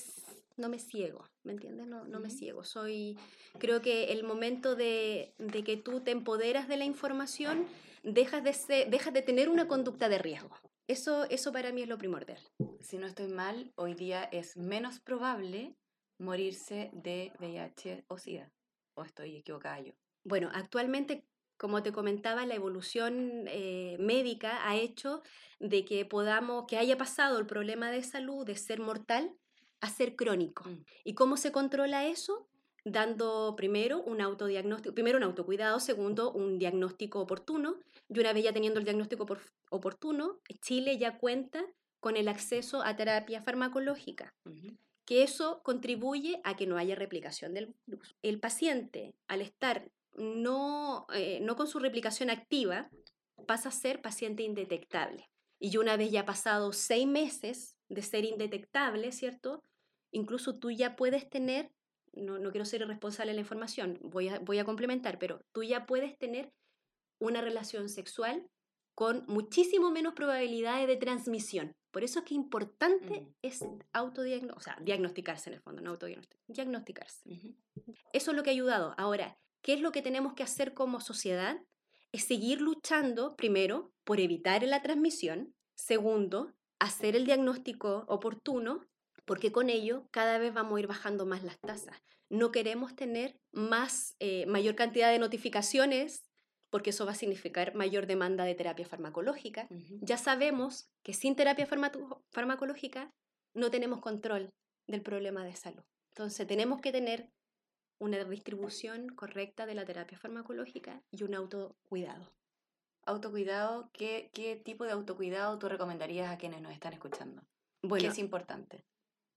no 0.58 0.70
me 0.70 0.80
ciego, 0.80 1.24
¿me 1.44 1.54
entiendes? 1.54 1.88
No, 1.88 2.04
no 2.06 2.20
me 2.20 2.30
ciego. 2.30 2.64
Soy, 2.64 3.18
creo 3.60 3.82
que 3.82 4.12
el 4.12 4.24
momento 4.24 4.76
de, 4.76 5.34
de, 5.38 5.64
que 5.64 5.78
tú 5.78 6.02
te 6.02 6.12
empoderas 6.12 6.68
de 6.68 6.78
la 6.78 6.86
información, 6.86 7.66
dejas 8.04 8.44
de, 8.44 8.54
ser, 8.54 8.90
dejas 8.90 9.14
de 9.14 9.22
tener 9.22 9.50
una 9.50 9.68
conducta 9.68 10.10
de 10.10 10.18
riesgo. 10.18 10.56
Eso, 10.88 11.26
eso 11.26 11.52
para 11.52 11.72
mí 11.72 11.84
es 11.84 11.88
lo 11.88 11.98
primordial. 11.98 12.40
Si 12.80 12.98
no 12.98 13.08
estoy 13.08 13.28
mal, 13.28 13.72
hoy 13.76 13.94
día 13.94 14.24
es 14.24 14.58
menos 14.58 15.00
probable 15.00 15.76
morirse 16.18 16.90
de 16.94 17.34
VIH 17.40 18.06
o 18.08 18.18
SIDA. 18.18 18.52
¿O 18.96 19.04
estoy 19.04 19.36
equivocada 19.36 19.80
yo? 19.82 19.94
Bueno, 20.24 20.50
actualmente, 20.54 21.28
como 21.58 21.84
te 21.84 21.92
comentaba, 21.92 22.46
la 22.46 22.56
evolución 22.56 23.46
eh, 23.48 23.98
médica 24.00 24.68
ha 24.68 24.76
hecho 24.76 25.22
de 25.60 25.86
que 25.86 26.06
podamos, 26.06 26.66
que 26.68 26.78
haya 26.78 26.98
pasado 26.98 27.38
el 27.38 27.46
problema 27.46 27.92
de 27.92 28.02
salud 28.02 28.46
de 28.46 28.56
ser 28.56 28.80
mortal 28.80 29.36
a 29.82 29.90
ser 29.90 30.16
crónico. 30.16 30.64
Mm. 30.68 30.86
¿Y 31.04 31.14
cómo 31.14 31.38
se 31.38 31.52
controla 31.52 32.08
eso? 32.08 32.48
dando 32.92 33.56
primero 33.58 34.02
un 34.04 34.22
autodiagnóstico, 34.22 34.96
primero 34.96 35.18
un 35.18 35.24
autocuidado, 35.24 35.80
segundo 35.80 36.32
un 36.32 36.58
diagnóstico 36.58 37.20
oportuno, 37.20 37.78
y 38.10 38.20
una 38.20 38.34
vez 38.34 38.46
ya 38.46 38.54
teniendo 38.54 38.80
el 38.80 38.86
diagnóstico 38.86 39.28
oportuno, 39.70 40.40
Chile 40.62 40.98
ya 40.98 41.18
cuenta 41.18 41.66
con 42.00 42.16
el 42.16 42.28
acceso 42.28 42.82
a 42.84 42.96
terapia 42.96 43.42
farmacológica, 43.42 44.34
que 45.06 45.24
eso 45.24 45.62
contribuye 45.64 46.40
a 46.44 46.56
que 46.56 46.68
no 46.68 46.78
haya 46.78 46.96
replicación 46.96 47.54
del 47.54 47.76
virus. 47.86 48.16
El 48.22 48.40
paciente, 48.40 49.16
al 49.28 49.42
estar 49.42 49.90
no, 50.16 51.08
eh, 51.14 51.40
no 51.42 51.56
con 51.56 51.68
su 51.68 51.80
replicación 51.80 52.30
activa, 52.30 52.90
pasa 53.46 53.70
a 53.70 53.74
ser 53.74 54.02
paciente 54.02 54.44
indetectable. 54.44 55.30
Y 55.60 55.78
una 55.78 55.98
vez 55.98 56.12
ya 56.12 56.26
pasado 56.26 56.72
seis 56.72 57.08
meses 57.08 57.77
de 57.90 58.02
ser 58.02 58.26
indetectable, 58.26 59.12
¿cierto? 59.12 59.64
Incluso 60.12 60.60
tú 60.60 60.72
ya 60.72 60.96
puedes 60.96 61.30
tener 61.30 61.72
no, 62.22 62.52
quiero 62.52 62.66
ser 62.66 62.82
irresponsable 62.82 63.32
en 63.32 63.38
la 63.38 63.42
información, 63.42 64.00
voy 64.02 64.30
a, 64.30 64.40
voy 64.40 64.60
a 64.60 64.66
complementar, 64.66 65.20
pero 65.20 65.42
tú 65.52 65.64
ya 65.64 65.86
puedes 65.86 66.18
tener 66.18 66.52
una 67.20 67.42
relación 67.42 67.90
sexual 67.90 68.50
con 68.96 69.26
muchísimo 69.28 69.92
menos 69.92 70.14
probabilidades 70.14 70.88
de 70.88 70.96
transmisión. 70.96 71.76
Por 71.92 72.04
eso 72.04 72.20
es 72.20 72.26
que 72.26 72.34
importante 72.34 73.22
mm. 73.22 73.36
es 73.42 73.66
autodiagnosticarse, 73.94 74.72
o 74.72 74.76
sea, 74.76 74.84
diagnosticarse 74.84 75.50
en 75.50 75.56
el 75.56 75.62
fondo, 75.62 75.82
no 75.82 75.92
autodiagnosticarse, 75.92 76.54
diagnosticarse. 76.54 77.22
Eso 78.14 78.32
es 78.32 78.38
lo 78.38 78.44
que 78.44 78.50
ha 78.50 78.54
ayudado. 78.54 78.96
Ahora, 78.98 79.38
¿qué 79.62 79.74
es 79.74 79.82
lo 79.82 79.92
que 79.92 80.02
tenemos 80.02 80.34
que 80.34 80.44
hacer 80.44 80.74
como 80.74 81.00
sociedad? 81.00 81.62
Es 82.12 82.24
seguir 82.24 82.62
luchando, 82.62 83.36
primero, 83.36 83.92
por 84.04 84.20
evitar 84.20 84.64
la 84.64 84.82
transmisión, 84.82 85.54
segundo, 85.76 86.54
hacer 86.80 87.16
el 87.16 87.26
diagnóstico 87.26 88.06
oportuno 88.08 88.86
porque 89.26 89.52
con 89.52 89.70
ello 89.70 90.08
cada 90.12 90.38
vez 90.38 90.54
vamos 90.54 90.78
a 90.78 90.80
ir 90.80 90.88
bajando 90.88 91.26
más 91.26 91.44
las 91.44 91.60
tasas. 91.60 92.02
No 92.30 92.52
queremos 92.52 92.96
tener 92.96 93.40
más, 93.52 94.16
eh, 94.20 94.46
mayor 94.46 94.76
cantidad 94.76 95.12
de 95.12 95.20
notificaciones 95.20 96.24
porque 96.70 96.90
eso 96.90 97.06
va 97.06 97.12
a 97.12 97.16
significar 97.16 97.76
mayor 97.76 98.08
demanda 98.08 98.44
de 98.44 98.56
terapia 98.56 98.86
farmacológica. 98.86 99.68
Ya 100.02 100.18
sabemos 100.18 100.90
que 101.04 101.14
sin 101.14 101.36
terapia 101.36 101.66
farmacológica 101.66 103.14
no 103.54 103.72
tenemos 103.72 104.00
control 104.00 104.54
del 104.86 105.02
problema 105.02 105.44
de 105.44 105.56
salud. 105.56 105.84
Entonces 106.10 106.48
tenemos 106.48 106.82
que 106.82 106.92
tener 106.92 107.30
una 108.00 108.24
distribución 108.24 109.10
correcta 109.10 109.66
de 109.66 109.76
la 109.76 109.86
terapia 109.86 110.18
farmacológica 110.18 111.04
y 111.12 111.24
un 111.24 111.36
autocuidado. 111.36 112.34
Autocuidado, 113.08 113.90
¿qué, 113.94 114.30
qué 114.34 114.58
tipo 114.58 114.84
de 114.84 114.92
autocuidado 114.92 115.58
tú 115.58 115.70
recomendarías 115.70 116.30
a 116.30 116.38
quienes 116.38 116.62
nos 116.62 116.74
están 116.74 116.92
escuchando? 116.92 117.42
Bueno, 117.82 118.04
¿Qué 118.04 118.10
es 118.10 118.18
importante? 118.18 118.84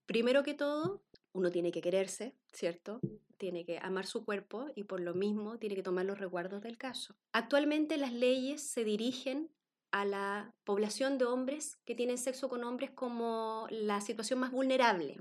Primero 0.05 0.43
que 0.43 0.53
todo, 0.53 1.01
uno 1.31 1.51
tiene 1.51 1.71
que 1.71 1.81
quererse, 1.81 2.35
¿cierto? 2.51 2.99
Tiene 3.37 3.63
que 3.63 3.79
amar 3.79 4.05
su 4.05 4.25
cuerpo 4.25 4.67
y 4.75 4.83
por 4.83 4.99
lo 4.99 5.13
mismo 5.13 5.57
tiene 5.57 5.75
que 5.75 5.83
tomar 5.83 6.05
los 6.05 6.19
recuerdos 6.19 6.61
del 6.61 6.77
caso. 6.77 7.15
Actualmente 7.31 7.95
las 7.95 8.11
leyes 8.11 8.61
se 8.61 8.83
dirigen 8.83 9.49
a 9.91 10.03
la 10.03 10.53
población 10.65 11.17
de 11.17 11.25
hombres 11.25 11.77
que 11.85 11.95
tienen 11.95 12.17
sexo 12.17 12.49
con 12.49 12.65
hombres 12.65 12.91
como 12.91 13.67
la 13.69 14.01
situación 14.01 14.39
más 14.39 14.51
vulnerable. 14.51 15.17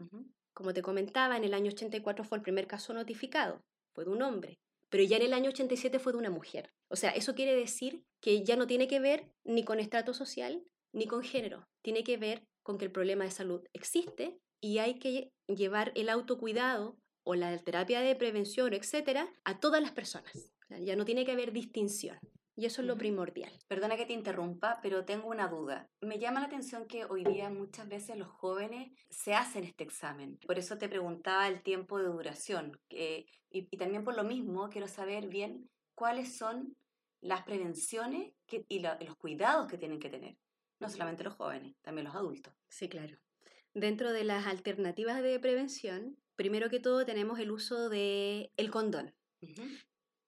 Como 0.53 0.75
te 0.75 0.83
comentaba, 0.83 1.37
en 1.37 1.45
el 1.45 1.55
año 1.55 1.71
84 1.71 2.25
fue 2.25 2.39
el 2.39 2.43
primer 2.43 2.67
caso 2.67 2.93
notificado, 2.93 3.63
fue 3.95 4.05
de 4.05 4.11
un 4.11 4.23
hombre, 4.23 4.59
pero 4.91 5.05
ya 5.05 5.17
en 5.17 5.23
el 5.23 5.33
año 5.33 5.49
87 5.51 5.99
fue 5.99 6.13
de 6.13 6.19
una 6.19 6.31
mujer. 6.31 6.73
O 6.89 6.97
sea, 6.97 7.11
eso 7.11 7.35
quiere 7.35 7.55
decir 7.55 8.05
que 8.21 8.45
ya 8.45 8.57
no 8.57 8.67
tiene 8.67 8.89
que 8.89 9.01
ver 9.01 9.33
ni 9.45 9.65
con 9.65 9.81
estrato 9.81 10.13
social 10.13 10.63
ni 10.93 11.07
con 11.07 11.23
género, 11.23 11.69
tiene 11.83 12.05
que 12.05 12.17
ver 12.17 12.45
con 12.63 12.77
que 12.77 12.85
el 12.85 12.93
problema 12.93 13.25
de 13.25 13.31
salud 13.31 13.63
existe 13.73 14.39
y 14.61 14.79
hay 14.79 14.99
que 14.99 15.33
llevar 15.47 15.93
el 15.95 16.09
autocuidado 16.09 16.99
o 17.23 17.35
la 17.35 17.57
terapia 17.59 18.01
de 18.01 18.17
prevención, 18.17 18.75
etcétera, 18.75 19.33
a 19.45 19.61
todas 19.61 19.81
las 19.81 19.93
personas. 19.93 20.53
Ya 20.81 20.97
no 20.97 21.05
tiene 21.05 21.25
que 21.25 21.33
haber 21.33 21.53
distinción. 21.53 22.19
Y 22.61 22.67
eso 22.67 22.83
es 22.83 22.89
lo 22.89 22.99
primordial. 22.99 23.51
Perdona 23.69 23.97
que 23.97 24.05
te 24.05 24.13
interrumpa, 24.13 24.81
pero 24.83 25.07
tengo 25.07 25.29
una 25.29 25.49
duda. 25.49 25.89
Me 26.03 26.19
llama 26.19 26.41
la 26.41 26.47
atención 26.47 26.87
que 26.87 27.07
hoy 27.07 27.25
día 27.25 27.49
muchas 27.49 27.89
veces 27.89 28.19
los 28.19 28.29
jóvenes 28.29 28.93
se 29.09 29.33
hacen 29.33 29.65
este 29.65 29.83
examen. 29.83 30.39
Por 30.47 30.59
eso 30.59 30.77
te 30.77 30.91
preguntaba 30.91 31.49
el 31.49 31.63
tiempo 31.63 31.99
de 31.99 32.09
duración. 32.09 32.79
y, 32.91 33.77
también 33.79 34.05
por 34.05 34.15
lo 34.15 34.25
mismo 34.25 34.69
quiero 34.69 34.89
saber 34.89 35.29
bien 35.29 35.71
cuáles 35.95 36.37
son 36.37 36.77
las 37.23 37.45
prevenciones 37.45 38.35
y 38.69 38.81
los 38.81 39.17
cuidados 39.17 39.67
que 39.67 39.79
tienen 39.79 39.99
que 39.99 40.11
tener. 40.11 40.37
No 40.81 40.91
solamente 40.91 41.25
los 41.25 41.37
jóvenes, 41.37 41.77
también 41.81 42.09
los 42.09 42.15
adultos. 42.15 42.53
Sí, 42.69 42.91
claro. 42.91 43.17
Dentro 43.73 44.13
de 44.13 44.25
las 44.25 44.47
alternativas 44.47 45.23
de 45.23 45.41
prevención, 45.41 46.19
primero 46.37 46.69
que 46.69 46.79
todo 46.79 47.07
tenemos 47.07 47.39
el 47.39 47.53
uso 47.53 47.89
del 47.89 48.51
el 48.59 48.71
condón. 48.71 49.15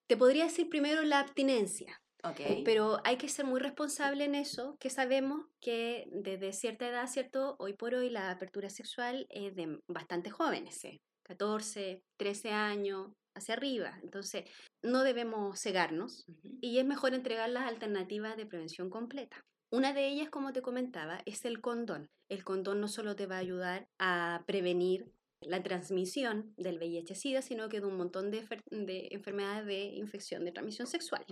Te 0.07 0.17
podría 0.17 0.45
decir 0.45 0.71
primero 0.71 1.03
la 1.03 1.21
abstinencia. 1.21 2.03
Okay. 2.25 2.63
Pero 2.65 3.01
hay 3.05 3.17
que 3.17 3.29
ser 3.29 3.45
muy 3.45 3.59
responsable 3.59 4.25
en 4.25 4.37
eso, 4.37 4.77
que 4.79 4.91
sabemos 4.91 5.45
que 5.61 6.09
desde 6.13 6.53
cierta 6.53 6.89
edad, 6.89 7.09
¿cierto? 7.09 7.57
Hoy 7.59 7.73
por 7.73 7.95
hoy 7.95 8.11
la 8.11 8.31
apertura 8.31 8.71
sexual 8.71 9.27
es 9.29 9.57
de 9.57 9.81
bastante 9.89 10.31
jóvenes, 10.31 10.81
14, 11.25 12.03
13 12.17 12.51
años, 12.51 13.11
hacia 13.35 13.55
arriba. 13.55 13.99
Entonces, 14.03 14.45
no 14.83 15.03
debemos 15.03 15.61
cegarnos 15.61 16.27
y 16.61 16.79
es 16.79 16.85
mejor 16.85 17.15
entregar 17.15 17.49
las 17.49 17.67
alternativas 17.67 18.37
de 18.37 18.47
prevención 18.47 18.91
completa. 18.91 19.45
Una 19.71 19.95
de 19.95 20.07
ellas, 20.07 20.29
como 20.29 20.53
te 20.53 20.61
comentaba, 20.61 21.21
es 21.25 21.45
el 21.45 21.61
condón. 21.61 22.11
El 22.29 22.45
condón 22.45 22.81
no 22.81 22.89
solo 22.89 23.17
te 23.17 23.27
va 23.27 23.37
a 23.37 23.41
ayudar 23.41 23.89
a 23.99 24.43
prevenir 24.47 25.11
la 25.41 25.63
transmisión 25.63 26.53
del 26.57 26.79
VIH-Sida, 26.79 27.43
sino 27.43 27.69
que 27.69 27.81
de 27.81 27.87
un 27.87 27.97
montón 27.97 28.31
de, 28.31 28.47
enfermedades 29.11 29.67
de 29.67 29.85
infección 29.97 30.45
de 30.45 30.53
transmisión 30.53 30.87
sexual. 30.87 31.25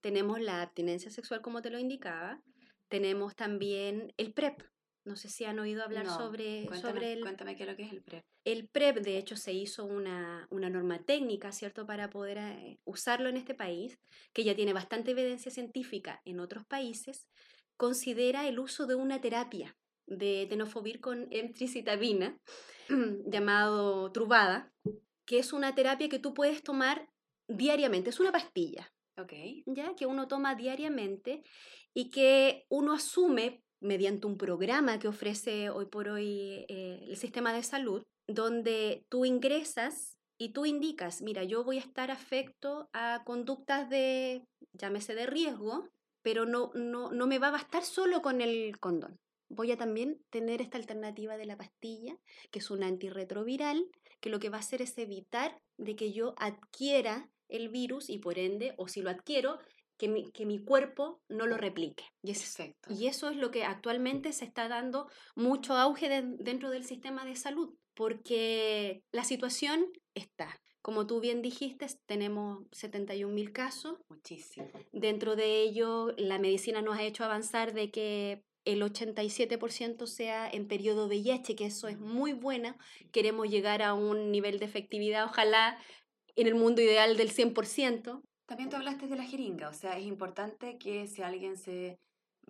Tenemos 0.00 0.40
la 0.40 0.62
abstinencia 0.62 1.10
sexual, 1.10 1.42
como 1.42 1.62
te 1.62 1.70
lo 1.70 1.78
indicaba. 1.78 2.42
Tenemos 2.88 3.36
también 3.36 4.12
el 4.16 4.32
PrEP. 4.32 4.62
No 5.04 5.16
sé 5.16 5.28
si 5.28 5.44
han 5.44 5.58
oído 5.58 5.82
hablar 5.82 6.06
sobre, 6.06 6.68
sobre 6.76 7.14
el... 7.14 7.20
Cuéntame 7.20 7.56
qué 7.56 7.62
es 7.62 7.68
lo 7.68 7.76
que 7.76 7.84
es 7.84 7.92
el 7.92 8.02
PrEP. 8.02 8.24
El 8.44 8.68
PrEP, 8.68 8.98
de 8.98 9.16
hecho, 9.16 9.36
se 9.36 9.52
hizo 9.52 9.84
una, 9.84 10.46
una 10.50 10.68
norma 10.68 10.98
técnica, 10.98 11.50
¿cierto?, 11.50 11.86
para 11.86 12.10
poder 12.10 12.38
eh, 12.38 12.78
usarlo 12.84 13.28
en 13.28 13.36
este 13.36 13.54
país, 13.54 13.98
que 14.32 14.44
ya 14.44 14.54
tiene 14.54 14.72
bastante 14.72 15.12
evidencia 15.12 15.50
científica 15.50 16.20
en 16.24 16.40
otros 16.40 16.66
países, 16.66 17.26
considera 17.76 18.46
el 18.48 18.58
uso 18.58 18.86
de 18.86 18.96
una 18.96 19.20
terapia 19.20 19.76
de 20.06 20.46
tenofovir 20.48 21.00
con 21.00 21.28
emtricitabina 21.30 22.38
llamado 23.26 24.10
Truvada, 24.12 24.72
que 25.24 25.38
es 25.38 25.52
una 25.52 25.74
terapia 25.74 26.08
que 26.08 26.18
tú 26.18 26.34
puedes 26.34 26.62
tomar 26.62 27.08
diariamente, 27.46 28.10
es 28.10 28.20
una 28.20 28.32
pastilla. 28.32 28.92
Okay. 29.18 29.64
¿ya? 29.66 29.94
que 29.96 30.06
uno 30.06 30.28
toma 30.28 30.54
diariamente 30.54 31.42
y 31.92 32.10
que 32.10 32.66
uno 32.68 32.92
asume 32.92 33.64
mediante 33.80 34.26
un 34.26 34.36
programa 34.36 34.98
que 34.98 35.08
ofrece 35.08 35.70
hoy 35.70 35.86
por 35.86 36.08
hoy 36.08 36.66
eh, 36.68 37.04
el 37.08 37.16
sistema 37.16 37.52
de 37.52 37.62
salud, 37.62 38.04
donde 38.26 39.04
tú 39.08 39.24
ingresas 39.24 40.18
y 40.36 40.50
tú 40.50 40.66
indicas, 40.66 41.20
mira, 41.22 41.42
yo 41.42 41.64
voy 41.64 41.78
a 41.78 41.80
estar 41.80 42.10
afecto 42.10 42.88
a 42.92 43.22
conductas 43.24 43.90
de, 43.90 44.46
llámese 44.72 45.14
de 45.16 45.26
riesgo, 45.26 45.88
pero 46.22 46.46
no, 46.46 46.70
no, 46.74 47.10
no 47.10 47.26
me 47.26 47.38
va 47.38 47.48
a 47.48 47.52
bastar 47.52 47.82
solo 47.82 48.22
con 48.22 48.40
el 48.40 48.78
condón. 48.78 49.18
Voy 49.48 49.72
a 49.72 49.78
también 49.78 50.22
tener 50.30 50.60
esta 50.60 50.76
alternativa 50.76 51.36
de 51.36 51.46
la 51.46 51.56
pastilla, 51.56 52.16
que 52.50 52.58
es 52.58 52.70
un 52.70 52.84
antirretroviral, 52.84 53.84
que 54.20 54.30
lo 54.30 54.38
que 54.38 54.50
va 54.50 54.58
a 54.58 54.60
hacer 54.60 54.82
es 54.82 54.96
evitar 54.98 55.60
de 55.76 55.96
que 55.96 56.12
yo 56.12 56.34
adquiera 56.36 57.28
el 57.48 57.68
virus 57.68 58.10
y 58.10 58.18
por 58.18 58.38
ende, 58.38 58.74
o 58.76 58.88
si 58.88 59.02
lo 59.02 59.10
adquiero, 59.10 59.58
que 59.98 60.08
mi, 60.08 60.30
que 60.30 60.46
mi 60.46 60.58
cuerpo 60.58 61.20
no 61.28 61.46
lo 61.46 61.56
replique. 61.56 62.04
Y, 62.22 62.32
y 62.88 63.06
eso 63.08 63.30
es 63.30 63.36
lo 63.36 63.50
que 63.50 63.64
actualmente 63.64 64.32
se 64.32 64.44
está 64.44 64.68
dando 64.68 65.08
mucho 65.34 65.74
auge 65.74 66.08
dentro 66.08 66.70
del 66.70 66.84
sistema 66.84 67.24
de 67.24 67.36
salud, 67.36 67.74
porque 67.94 69.02
la 69.10 69.24
situación 69.24 69.86
está. 70.14 70.60
Como 70.80 71.06
tú 71.06 71.20
bien 71.20 71.42
dijiste, 71.42 71.86
tenemos 72.06 72.64
71 72.72 73.34
mil 73.34 73.52
casos. 73.52 73.98
Muchísimo. 74.08 74.70
Dentro 74.92 75.36
de 75.36 75.60
ello, 75.60 76.14
la 76.16 76.38
medicina 76.38 76.80
nos 76.80 76.96
ha 76.96 77.02
hecho 77.02 77.24
avanzar 77.24 77.74
de 77.74 77.90
que 77.90 78.44
el 78.64 78.82
87% 78.82 80.06
sea 80.06 80.48
en 80.48 80.68
periodo 80.68 81.06
VIH, 81.06 81.56
que 81.56 81.66
eso 81.66 81.88
es 81.88 81.98
muy 81.98 82.32
buena. 82.32 82.76
Queremos 83.12 83.48
llegar 83.48 83.82
a 83.82 83.94
un 83.94 84.30
nivel 84.30 84.58
de 84.58 84.66
efectividad, 84.66 85.24
ojalá 85.24 85.78
en 86.38 86.46
el 86.46 86.54
mundo 86.54 86.80
ideal 86.80 87.16
del 87.16 87.32
100%. 87.32 88.22
También 88.46 88.70
tú 88.70 88.76
hablaste 88.76 89.08
de 89.08 89.16
la 89.16 89.24
jeringa, 89.24 89.68
o 89.68 89.74
sea, 89.74 89.98
es 89.98 90.06
importante 90.06 90.78
que 90.78 91.06
si 91.06 91.20
alguien 91.20 91.56
se 91.56 91.98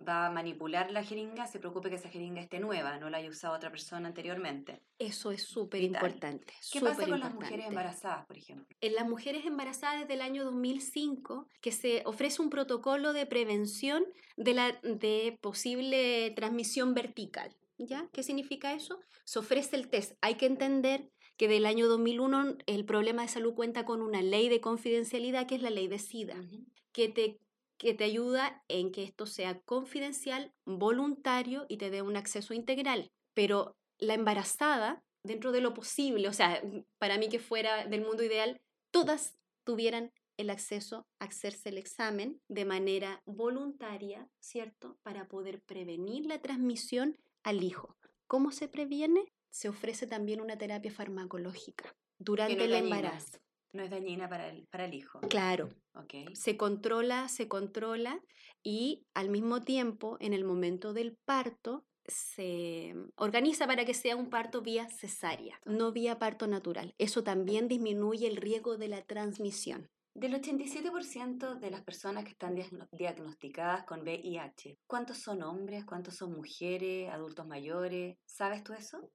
va 0.07 0.27
a 0.27 0.31
manipular 0.31 0.91
la 0.91 1.03
jeringa, 1.03 1.47
se 1.47 1.59
preocupe 1.59 1.89
que 1.89 1.95
esa 1.95 2.07
jeringa 2.07 2.39
esté 2.39 2.59
nueva, 2.59 2.97
no 2.99 3.09
la 3.09 3.17
haya 3.17 3.29
usado 3.29 3.55
otra 3.55 3.69
persona 3.69 4.07
anteriormente. 4.07 4.81
Eso 4.97 5.31
es 5.31 5.43
súper 5.43 5.81
importante. 5.81 6.53
¿Qué 6.71 6.79
pasa 6.79 7.05
con 7.05 7.19
las 7.19 7.33
mujeres 7.33 7.65
embarazadas, 7.67 8.25
por 8.27 8.37
ejemplo? 8.37 8.65
En 8.79 8.95
las 8.95 9.09
mujeres 9.09 9.45
embarazadas 9.45 10.01
desde 10.01 10.13
el 10.13 10.21
año 10.21 10.45
2005, 10.45 11.47
que 11.59 11.71
se 11.71 12.03
ofrece 12.05 12.41
un 12.41 12.49
protocolo 12.49 13.11
de 13.11 13.25
prevención 13.25 14.05
de, 14.37 14.53
la, 14.53 14.79
de 14.83 15.37
posible 15.41 16.31
transmisión 16.35 16.93
vertical. 16.93 17.55
¿Ya? 17.77 18.09
¿Qué 18.11 18.23
significa 18.23 18.73
eso? 18.73 18.99
Se 19.23 19.39
ofrece 19.39 19.77
el 19.77 19.89
test. 19.89 20.13
Hay 20.21 20.35
que 20.35 20.45
entender 20.45 21.09
que 21.39 21.47
del 21.47 21.65
año 21.65 21.87
2001 21.87 22.57
el 22.65 22.83
problema 22.83 23.21
de 23.21 23.29
salud 23.29 23.53
cuenta 23.53 23.85
con 23.85 24.01
una 24.01 24.21
ley 24.21 24.49
de 24.49 24.59
confidencialidad 24.59 25.47
que 25.47 25.55
es 25.55 25.61
la 25.61 25.69
ley 25.69 25.87
de 25.87 25.97
SIDA, 25.97 26.35
que 26.91 27.07
te 27.07 27.39
que 27.77 27.93
te 27.93 28.03
ayuda 28.03 28.61
en 28.67 28.91
que 28.91 29.03
esto 29.03 29.25
sea 29.25 29.61
confidencial, 29.61 30.53
voluntario 30.65 31.65
y 31.69 31.77
te 31.77 31.89
dé 31.89 32.01
un 32.01 32.17
acceso 32.17 32.53
integral. 32.53 33.09
Pero 33.33 33.77
la 33.99 34.15
embarazada, 34.15 35.01
dentro 35.23 35.53
de 35.53 35.61
lo 35.61 35.73
posible, 35.73 36.27
o 36.27 36.33
sea, 36.33 36.61
para 36.97 37.17
mí 37.17 37.29
que 37.29 37.39
fuera 37.39 37.87
del 37.87 38.01
mundo 38.01 38.21
ideal, 38.21 38.59
todas 38.91 39.37
tuvieran 39.63 40.11
el 40.35 40.49
acceso 40.49 41.07
a 41.19 41.25
hacerse 41.25 41.69
el 41.69 41.77
examen 41.77 42.41
de 42.49 42.65
manera 42.65 43.21
voluntaria, 43.25 44.27
¿cierto? 44.41 44.97
Para 45.01 45.29
poder 45.29 45.61
prevenir 45.61 46.25
la 46.25 46.41
transmisión 46.41 47.17
al 47.43 47.63
hijo. 47.63 47.95
¿Cómo 48.27 48.51
se 48.51 48.67
previene? 48.67 49.31
Se 49.49 49.69
ofrece 49.69 50.07
también 50.07 50.41
una 50.41 50.57
terapia 50.57 50.91
farmacológica 50.91 51.95
durante 52.17 52.63
el 52.63 52.73
embarazo. 52.73 53.39
No 53.71 53.83
es 53.83 53.89
dañina 53.91 54.27
para 54.27 54.49
el, 54.49 54.67
para 54.67 54.85
el 54.85 54.93
hijo. 54.93 55.19
Claro. 55.21 55.69
Okay. 55.93 56.35
Se 56.35 56.57
controla, 56.57 57.27
se 57.29 57.47
controla 57.47 58.19
y 58.63 59.05
al 59.13 59.29
mismo 59.29 59.61
tiempo, 59.61 60.17
en 60.19 60.33
el 60.33 60.43
momento 60.43 60.93
del 60.93 61.17
parto, 61.25 61.85
se 62.09 62.95
organiza 63.15 63.67
para 63.67 63.85
que 63.85 63.93
sea 63.93 64.15
un 64.15 64.29
parto 64.29 64.61
vía 64.61 64.87
cesárea, 64.89 65.59
no 65.65 65.91
vía 65.91 66.19
parto 66.19 66.47
natural. 66.47 66.95
Eso 66.97 67.23
también 67.23 67.67
disminuye 67.67 68.27
el 68.27 68.37
riesgo 68.37 68.77
de 68.77 68.87
la 68.87 69.03
transmisión. 69.03 69.89
Del 70.15 70.33
87% 70.33 71.59
de 71.59 71.71
las 71.71 71.83
personas 71.83 72.23
que 72.23 72.31
están 72.31 72.55
diagnosticadas 72.91 73.85
con 73.85 74.01
VIH, 74.01 74.79
¿cuántos 74.87 75.19
son 75.19 75.43
hombres? 75.43 75.85
¿Cuántos 75.85 76.15
son 76.15 76.33
mujeres? 76.33 77.09
¿Adultos 77.09 77.47
mayores? 77.47 78.17
¿Sabes 78.25 78.63
tú 78.63 78.73
eso? 78.73 79.11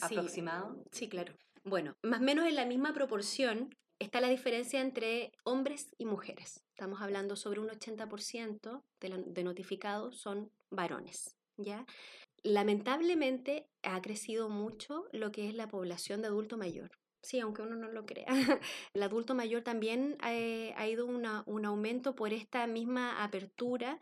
¿Aproximado? 0.00 0.82
Sí, 0.90 1.08
claro. 1.08 1.34
Bueno, 1.64 1.96
más 2.02 2.20
o 2.20 2.24
menos 2.24 2.46
en 2.46 2.56
la 2.56 2.66
misma 2.66 2.92
proporción 2.92 3.74
está 3.98 4.20
la 4.20 4.28
diferencia 4.28 4.80
entre 4.80 5.32
hombres 5.44 5.94
y 5.98 6.06
mujeres. 6.06 6.64
Estamos 6.70 7.00
hablando 7.00 7.36
sobre 7.36 7.60
un 7.60 7.68
80% 7.68 8.82
de, 9.00 9.24
de 9.26 9.44
notificados 9.44 10.16
son 10.16 10.50
varones, 10.70 11.36
¿ya? 11.56 11.86
Lamentablemente 12.42 13.68
ha 13.84 14.00
crecido 14.02 14.48
mucho 14.48 15.06
lo 15.12 15.30
que 15.30 15.48
es 15.48 15.54
la 15.54 15.68
población 15.68 16.20
de 16.22 16.28
adulto 16.28 16.56
mayor. 16.56 16.90
Sí, 17.22 17.38
aunque 17.38 17.62
uno 17.62 17.76
no 17.76 17.88
lo 17.88 18.04
crea. 18.04 18.26
El 18.94 19.02
adulto 19.02 19.34
mayor 19.34 19.62
también 19.62 20.18
eh, 20.26 20.74
ha 20.76 20.88
ido 20.88 21.06
un 21.06 21.64
aumento 21.64 22.16
por 22.16 22.32
esta 22.32 22.66
misma 22.66 23.22
apertura 23.22 24.00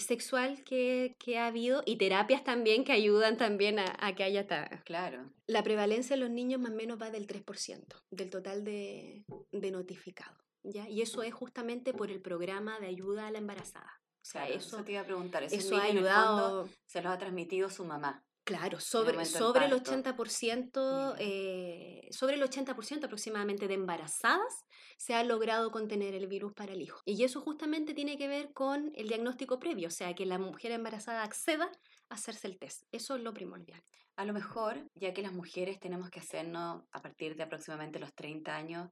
sexual 0.00 0.62
que, 0.64 1.14
ha 1.38 1.46
habido 1.46 1.82
y 1.86 1.96
terapias 1.96 2.44
también 2.44 2.84
que 2.84 2.92
ayudan 2.92 3.36
también 3.36 3.78
a, 3.78 4.14
que 4.14 4.24
haya... 4.24 4.46
Claro. 4.84 5.30
La 5.46 5.62
prevalencia 5.62 6.16
de 6.16 6.22
los 6.22 6.30
niños 6.30 6.60
más 6.60 6.72
o 6.72 6.74
menos 6.74 7.00
va 7.00 7.10
del 7.10 7.26
3% 7.26 7.84
del 8.10 8.30
total 8.30 8.64
de, 8.64 9.24
de 9.52 9.70
notificados. 9.70 10.38
¿ya? 10.62 10.88
Y 10.88 11.02
eso 11.02 11.22
es 11.22 11.32
justamente 11.32 11.92
por 11.92 12.10
el 12.10 12.20
programa 12.20 12.78
de 12.80 12.86
ayuda 12.86 13.26
a 13.26 13.30
la 13.30 13.38
embarazada. 13.38 14.00
O 14.24 14.26
sea, 14.26 14.48
eso, 14.48 14.82
te 14.82 14.92
iba 14.92 15.02
a 15.02 15.04
preguntar. 15.04 15.42
Eso 15.42 15.76
ha 15.76 15.82
ayudado. 15.82 16.68
se 16.86 17.02
los 17.02 17.12
ha 17.12 17.18
transmitido 17.18 17.68
su 17.68 17.84
mamá. 17.84 18.24
Claro, 18.44 18.78
sobre, 18.78 19.24
sobre 19.24 19.64
el 19.64 19.72
80%, 19.72 21.16
eh, 21.18 22.06
sobre 22.10 22.34
el 22.34 22.42
80% 22.42 23.04
aproximadamente 23.04 23.68
de 23.68 23.74
embarazadas 23.74 24.64
se 24.98 25.14
ha 25.14 25.24
logrado 25.24 25.70
contener 25.70 26.14
el 26.14 26.26
virus 26.26 26.52
para 26.52 26.74
el 26.74 26.82
hijo. 26.82 27.00
Y 27.06 27.24
eso 27.24 27.40
justamente 27.40 27.94
tiene 27.94 28.18
que 28.18 28.28
ver 28.28 28.52
con 28.52 28.92
el 28.96 29.08
diagnóstico 29.08 29.58
previo, 29.58 29.88
o 29.88 29.90
sea, 29.90 30.14
que 30.14 30.26
la 30.26 30.38
mujer 30.38 30.72
embarazada 30.72 31.22
acceda 31.22 31.70
a 32.10 32.14
hacerse 32.14 32.46
el 32.46 32.58
test. 32.58 32.82
Eso 32.92 33.16
es 33.16 33.22
lo 33.22 33.32
primordial. 33.32 33.82
A 34.16 34.26
lo 34.26 34.34
mejor, 34.34 34.90
ya 34.94 35.14
que 35.14 35.22
las 35.22 35.32
mujeres 35.32 35.80
tenemos 35.80 36.10
que 36.10 36.20
hacernos 36.20 36.82
a 36.92 37.00
partir 37.00 37.36
de 37.36 37.44
aproximadamente 37.44 37.98
los 37.98 38.14
30 38.14 38.54
años 38.54 38.90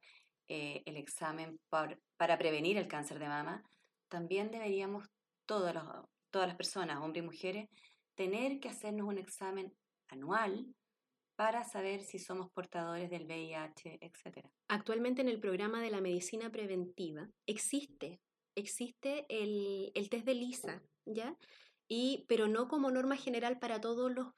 eh, 0.49 0.83
el 0.87 0.97
examen 0.97 1.61
para 1.69 2.39
prevenir 2.39 2.79
el 2.79 2.89
cáncer 2.89 3.19
de 3.19 3.29
mama, 3.29 3.63
también 4.09 4.51
deberíamos 4.51 5.07
todas 5.45 5.75
las 5.75 6.57
personas, 6.57 7.03
hombres 7.03 7.23
y 7.23 7.27
mujeres, 7.27 7.69
tener 8.23 8.61
que 8.61 8.69
hacernos 8.69 9.09
un 9.09 9.19
examen 9.19 9.75
anual 10.07 10.73
para 11.35 11.65
saber 11.65 12.03
si 12.03 12.21
somos 12.21 12.49
portadores 12.53 13.11
del 13.11 13.25
VIH, 13.25 13.99
etc. 14.01 14.47
Actualmente 14.69 15.23
en 15.23 15.29
el 15.29 15.41
programa 15.41 15.83
de 15.83 15.91
la 15.91 16.01
medicina 16.01 16.53
preventiva 16.53 17.29
existe, 17.47 18.21
existe 18.55 19.27
el, 19.29 19.91
test 20.09 20.25
de 20.25 20.35
LISA, 20.35 20.83
¿ya? 21.05 21.37
Y, 21.89 22.25
pero 22.29 22.47
no 22.47 22.69
como 22.69 22.93
norma 22.93 23.17
general 23.17 23.59
para, 23.59 23.81
todos 23.81 24.13
los, 24.13 24.29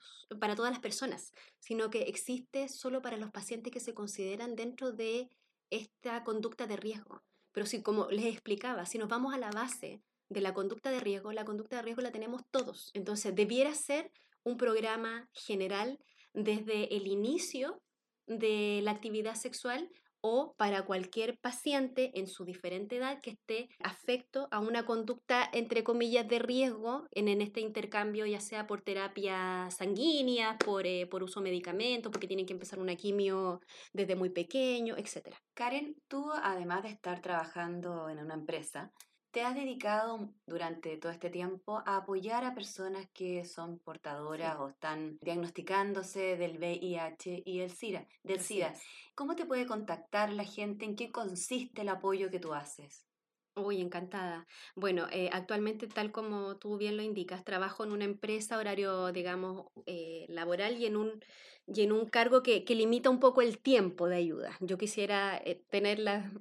para 0.40 0.56
todas 0.56 0.70
las 0.70 0.80
personas, 0.80 1.34
sino 1.58 1.90
que 1.90 2.04
existe 2.04 2.68
solo 2.70 3.02
para 3.02 3.18
los 3.18 3.32
pacientes 3.32 3.70
que 3.70 3.80
se 3.80 3.92
consideran 3.92 4.56
dentro 4.56 4.92
de 4.92 5.28
esta 5.68 6.24
conducta 6.24 6.66
de 6.66 6.78
riesgo. 6.78 7.22
Pero 7.52 7.66
si, 7.66 7.82
como 7.82 8.08
les 8.10 8.24
explicaba, 8.24 8.86
si 8.86 8.96
nos 8.96 9.10
vamos 9.10 9.34
a 9.34 9.38
la 9.38 9.50
base 9.50 10.00
de 10.34 10.40
la 10.42 10.52
conducta 10.52 10.90
de 10.90 11.00
riesgo, 11.00 11.32
la 11.32 11.46
conducta 11.46 11.76
de 11.76 11.82
riesgo 11.82 12.02
la 12.02 12.12
tenemos 12.12 12.42
todos. 12.50 12.90
Entonces, 12.92 13.34
debiera 13.34 13.74
ser 13.74 14.10
un 14.42 14.58
programa 14.58 15.28
general 15.32 15.98
desde 16.34 16.94
el 16.94 17.06
inicio 17.06 17.80
de 18.26 18.80
la 18.82 18.90
actividad 18.90 19.34
sexual 19.34 19.88
o 20.26 20.54
para 20.56 20.86
cualquier 20.86 21.38
paciente 21.38 22.18
en 22.18 22.26
su 22.28 22.46
diferente 22.46 22.96
edad 22.96 23.20
que 23.20 23.32
esté 23.32 23.68
afecto 23.78 24.48
a 24.50 24.58
una 24.58 24.86
conducta, 24.86 25.50
entre 25.52 25.84
comillas, 25.84 26.26
de 26.26 26.38
riesgo 26.38 27.06
en, 27.10 27.28
este 27.42 27.60
intercambio, 27.60 28.24
ya 28.24 28.40
sea 28.40 28.66
por 28.66 28.80
terapia 28.80 29.68
sanguínea, 29.70 30.56
por, 30.64 30.86
eh, 30.86 31.06
por 31.06 31.22
uso 31.22 31.40
de 31.40 31.44
medicamentos, 31.50 32.10
porque 32.10 32.26
tienen 32.26 32.46
que 32.46 32.54
empezar 32.54 32.78
una 32.78 32.96
quimio 32.96 33.60
desde 33.92 34.16
muy 34.16 34.30
pequeño, 34.30 34.96
etc. 34.96 35.36
Karen, 35.52 35.94
tú 36.08 36.32
además 36.42 36.84
de 36.84 36.88
estar 36.88 37.20
trabajando 37.20 38.08
en 38.08 38.18
una 38.18 38.32
empresa, 38.32 38.90
te 39.34 39.42
has 39.42 39.56
dedicado 39.56 40.32
durante 40.46 40.96
todo 40.96 41.10
este 41.10 41.28
tiempo 41.28 41.82
a 41.86 41.96
apoyar 41.96 42.44
a 42.44 42.54
personas 42.54 43.08
que 43.12 43.44
son 43.44 43.80
portadoras 43.80 44.56
o 44.60 44.68
están 44.68 45.18
diagnosticándose 45.22 46.36
del 46.36 46.56
VIH 46.56 47.42
y 47.44 47.58
el 47.58 47.72
SIDA, 47.72 48.06
del 48.22 48.38
SIDA. 48.38 48.72
¿Cómo 49.16 49.34
te 49.34 49.44
puede 49.44 49.66
contactar 49.66 50.32
la 50.32 50.44
gente? 50.44 50.84
¿En 50.84 50.94
qué 50.94 51.10
consiste 51.10 51.82
el 51.82 51.88
apoyo 51.88 52.30
que 52.30 52.38
tú 52.38 52.54
haces? 52.54 53.08
Uy, 53.56 53.80
encantada. 53.80 54.46
Bueno, 54.76 55.08
eh, 55.10 55.30
actualmente, 55.32 55.88
tal 55.88 56.12
como 56.12 56.56
tú 56.58 56.78
bien 56.78 56.96
lo 56.96 57.02
indicas, 57.02 57.44
trabajo 57.44 57.82
en 57.82 57.90
una 57.90 58.04
empresa, 58.04 58.56
horario, 58.56 59.10
digamos, 59.10 59.66
eh, 59.86 60.26
laboral 60.28 60.76
y 60.78 60.86
en 60.86 60.96
un, 60.96 61.24
y 61.66 61.82
en 61.82 61.90
un 61.90 62.06
cargo 62.06 62.44
que, 62.44 62.64
que, 62.64 62.76
limita 62.76 63.10
un 63.10 63.18
poco 63.18 63.42
el 63.42 63.58
tiempo 63.58 64.06
de 64.06 64.16
ayuda. 64.16 64.56
Yo 64.60 64.78
quisiera 64.78 65.36
eh, 65.44 65.60
tenerla 65.70 66.32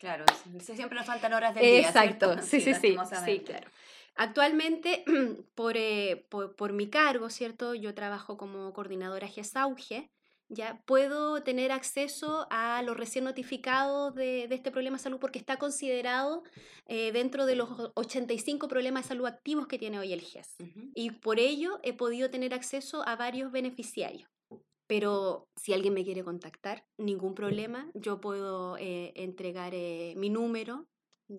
Claro, 0.00 0.24
siempre 0.60 0.96
nos 0.96 1.06
faltan 1.06 1.34
horas 1.34 1.54
del 1.54 1.62
día. 1.62 1.80
Exacto, 1.80 2.34
sí, 2.42 2.58
sí, 2.62 2.72
sí, 2.72 2.96
sí, 3.24 3.40
claro. 3.40 3.70
Actualmente, 4.16 5.04
por, 5.54 5.76
eh, 5.76 6.26
por, 6.30 6.56
por, 6.56 6.72
mi 6.72 6.88
cargo, 6.88 7.28
¿cierto? 7.28 7.74
Yo 7.74 7.94
trabajo 7.94 8.38
como 8.38 8.72
coordinadora 8.72 9.28
GESAUGE, 9.28 10.10
ya 10.48 10.82
puedo 10.86 11.42
tener 11.42 11.70
acceso 11.70 12.46
a 12.50 12.82
los 12.82 12.96
recién 12.96 13.24
notificados 13.24 14.14
de, 14.14 14.48
de 14.48 14.54
este 14.54 14.70
problema 14.70 14.96
de 14.96 15.02
salud 15.02 15.18
porque 15.20 15.38
está 15.38 15.58
considerado 15.58 16.44
eh, 16.86 17.12
dentro 17.12 17.44
de 17.44 17.56
los 17.56 17.68
85 17.94 18.68
problemas 18.68 19.04
de 19.04 19.08
salud 19.08 19.26
activos 19.26 19.66
que 19.68 19.78
tiene 19.78 19.98
hoy 19.98 20.14
el 20.14 20.22
GES. 20.22 20.56
Y 20.94 21.10
por 21.10 21.38
ello 21.38 21.78
he 21.82 21.92
podido 21.92 22.30
tener 22.30 22.54
acceso 22.54 23.06
a 23.06 23.16
varios 23.16 23.52
beneficiarios. 23.52 24.30
Pero 24.90 25.48
si 25.54 25.72
alguien 25.72 25.94
me 25.94 26.02
quiere 26.02 26.24
contactar, 26.24 26.84
ningún 26.98 27.36
problema. 27.36 27.88
Yo 27.94 28.20
puedo 28.20 28.76
eh, 28.76 29.12
entregar 29.14 29.72
eh, 29.72 30.14
mi 30.16 30.30
número 30.30 30.88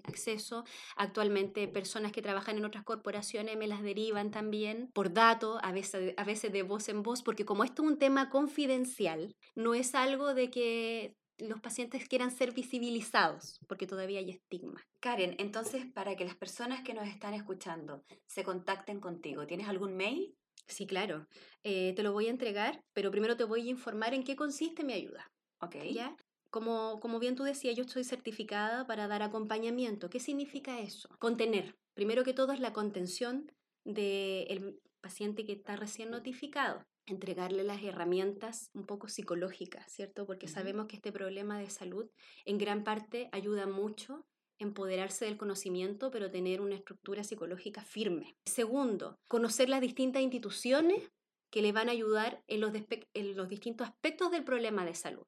acceso. 0.06 0.64
Actualmente 0.96 1.68
personas 1.68 2.14
que 2.14 2.22
trabajan 2.22 2.58
en 2.58 2.64
otras 2.64 2.86
corporaciones 2.86 3.58
me 3.58 3.68
las 3.68 3.82
derivan 3.84 4.32
también 4.32 4.90
por 4.94 5.12
datos, 5.12 5.60
a 5.64 5.74
veces, 5.74 6.14
a 6.16 6.24
veces 6.24 6.54
de 6.54 6.64
voz 6.64 6.88
en 6.88 7.04
voz, 7.04 7.24
porque 7.24 7.44
como 7.44 7.66
esto 7.66 7.84
es 7.84 7.90
un 7.90 8.00
tema 8.00 8.30
confidencial, 8.30 9.36
no 9.54 9.74
es 9.74 9.96
algo 9.96 10.34
de 10.34 10.50
que 10.50 11.18
los 11.38 11.60
pacientes 11.60 12.08
quieran 12.08 12.32
ser 12.32 12.54
visibilizados, 12.54 13.60
porque 13.68 13.86
todavía 13.86 14.20
hay 14.20 14.30
estigma. 14.30 14.82
Karen, 15.02 15.36
entonces, 15.40 15.86
para 15.92 16.16
que 16.16 16.24
las 16.24 16.38
personas 16.38 16.84
que 16.84 16.94
nos 16.94 17.10
están 17.10 17.34
escuchando 17.34 18.06
se 18.28 18.46
contacten 18.46 19.02
contigo, 19.02 19.46
¿tienes 19.46 19.68
algún 19.68 19.98
mail? 19.98 20.38
Sí, 20.72 20.88
claro. 20.88 21.28
Eh, 21.64 21.94
te 21.96 22.04
lo 22.04 22.14
voy 22.14 22.28
a 22.28 22.32
entregar, 22.32 22.82
pero 22.94 23.12
primero 23.12 23.36
te 23.36 23.44
voy 23.44 23.68
a 23.68 23.72
informar 23.72 24.14
en 24.14 24.24
qué 24.24 24.36
consiste 24.36 24.84
mi 24.84 24.94
ayuda. 24.94 25.32
Ok. 25.60 25.76
¿Ya? 25.92 26.16
Como, 26.50 27.00
como 27.00 27.20
bien 27.20 27.36
tú 27.36 27.44
decías, 27.44 27.76
yo 27.76 27.84
estoy 27.84 28.04
certificada 28.04 28.88
para 28.88 29.08
dar 29.08 29.22
acompañamiento. 29.22 30.10
¿Qué 30.10 30.20
significa 30.20 30.80
eso? 30.80 31.10
Contener. 31.20 31.76
Primero 31.94 32.24
que 32.24 32.34
todo 32.34 32.54
es 32.54 32.60
la 32.60 32.74
contención 32.74 33.52
del 33.84 34.80
paciente 35.02 35.46
que 35.46 35.54
está 35.54 35.76
recién 35.76 36.10
notificado 36.10 36.84
entregarle 37.06 37.64
las 37.64 37.82
herramientas 37.84 38.70
un 38.74 38.86
poco 38.86 39.08
psicológicas, 39.08 39.92
¿cierto? 39.92 40.26
Porque 40.26 40.48
sabemos 40.48 40.88
que 40.88 40.96
este 40.96 41.12
problema 41.12 41.60
de 41.60 41.70
salud 41.70 42.10
en 42.46 42.58
gran 42.58 42.84
parte 42.84 43.30
ayuda 43.32 43.68
mucho 43.68 44.26
empoderarse 44.62 45.26
del 45.26 45.38
conocimiento, 45.38 46.12
pero 46.12 46.32
tener 46.32 46.62
una 46.62 46.76
estructura 46.76 47.24
psicológica 47.24 47.84
firme. 47.84 48.36
Segundo, 48.46 49.18
conocer 49.28 49.70
las 49.70 49.82
distintas 49.82 50.22
instituciones 50.22 51.12
que 51.50 51.62
le 51.62 51.72
van 51.72 51.90
a 51.90 51.92
ayudar 51.92 52.44
en 52.48 52.62
los, 52.62 52.72
en 53.14 53.36
los 53.36 53.50
distintos 53.50 53.88
aspectos 53.88 54.32
del 54.32 54.44
problema 54.44 54.86
de 54.86 54.96
salud. 54.96 55.26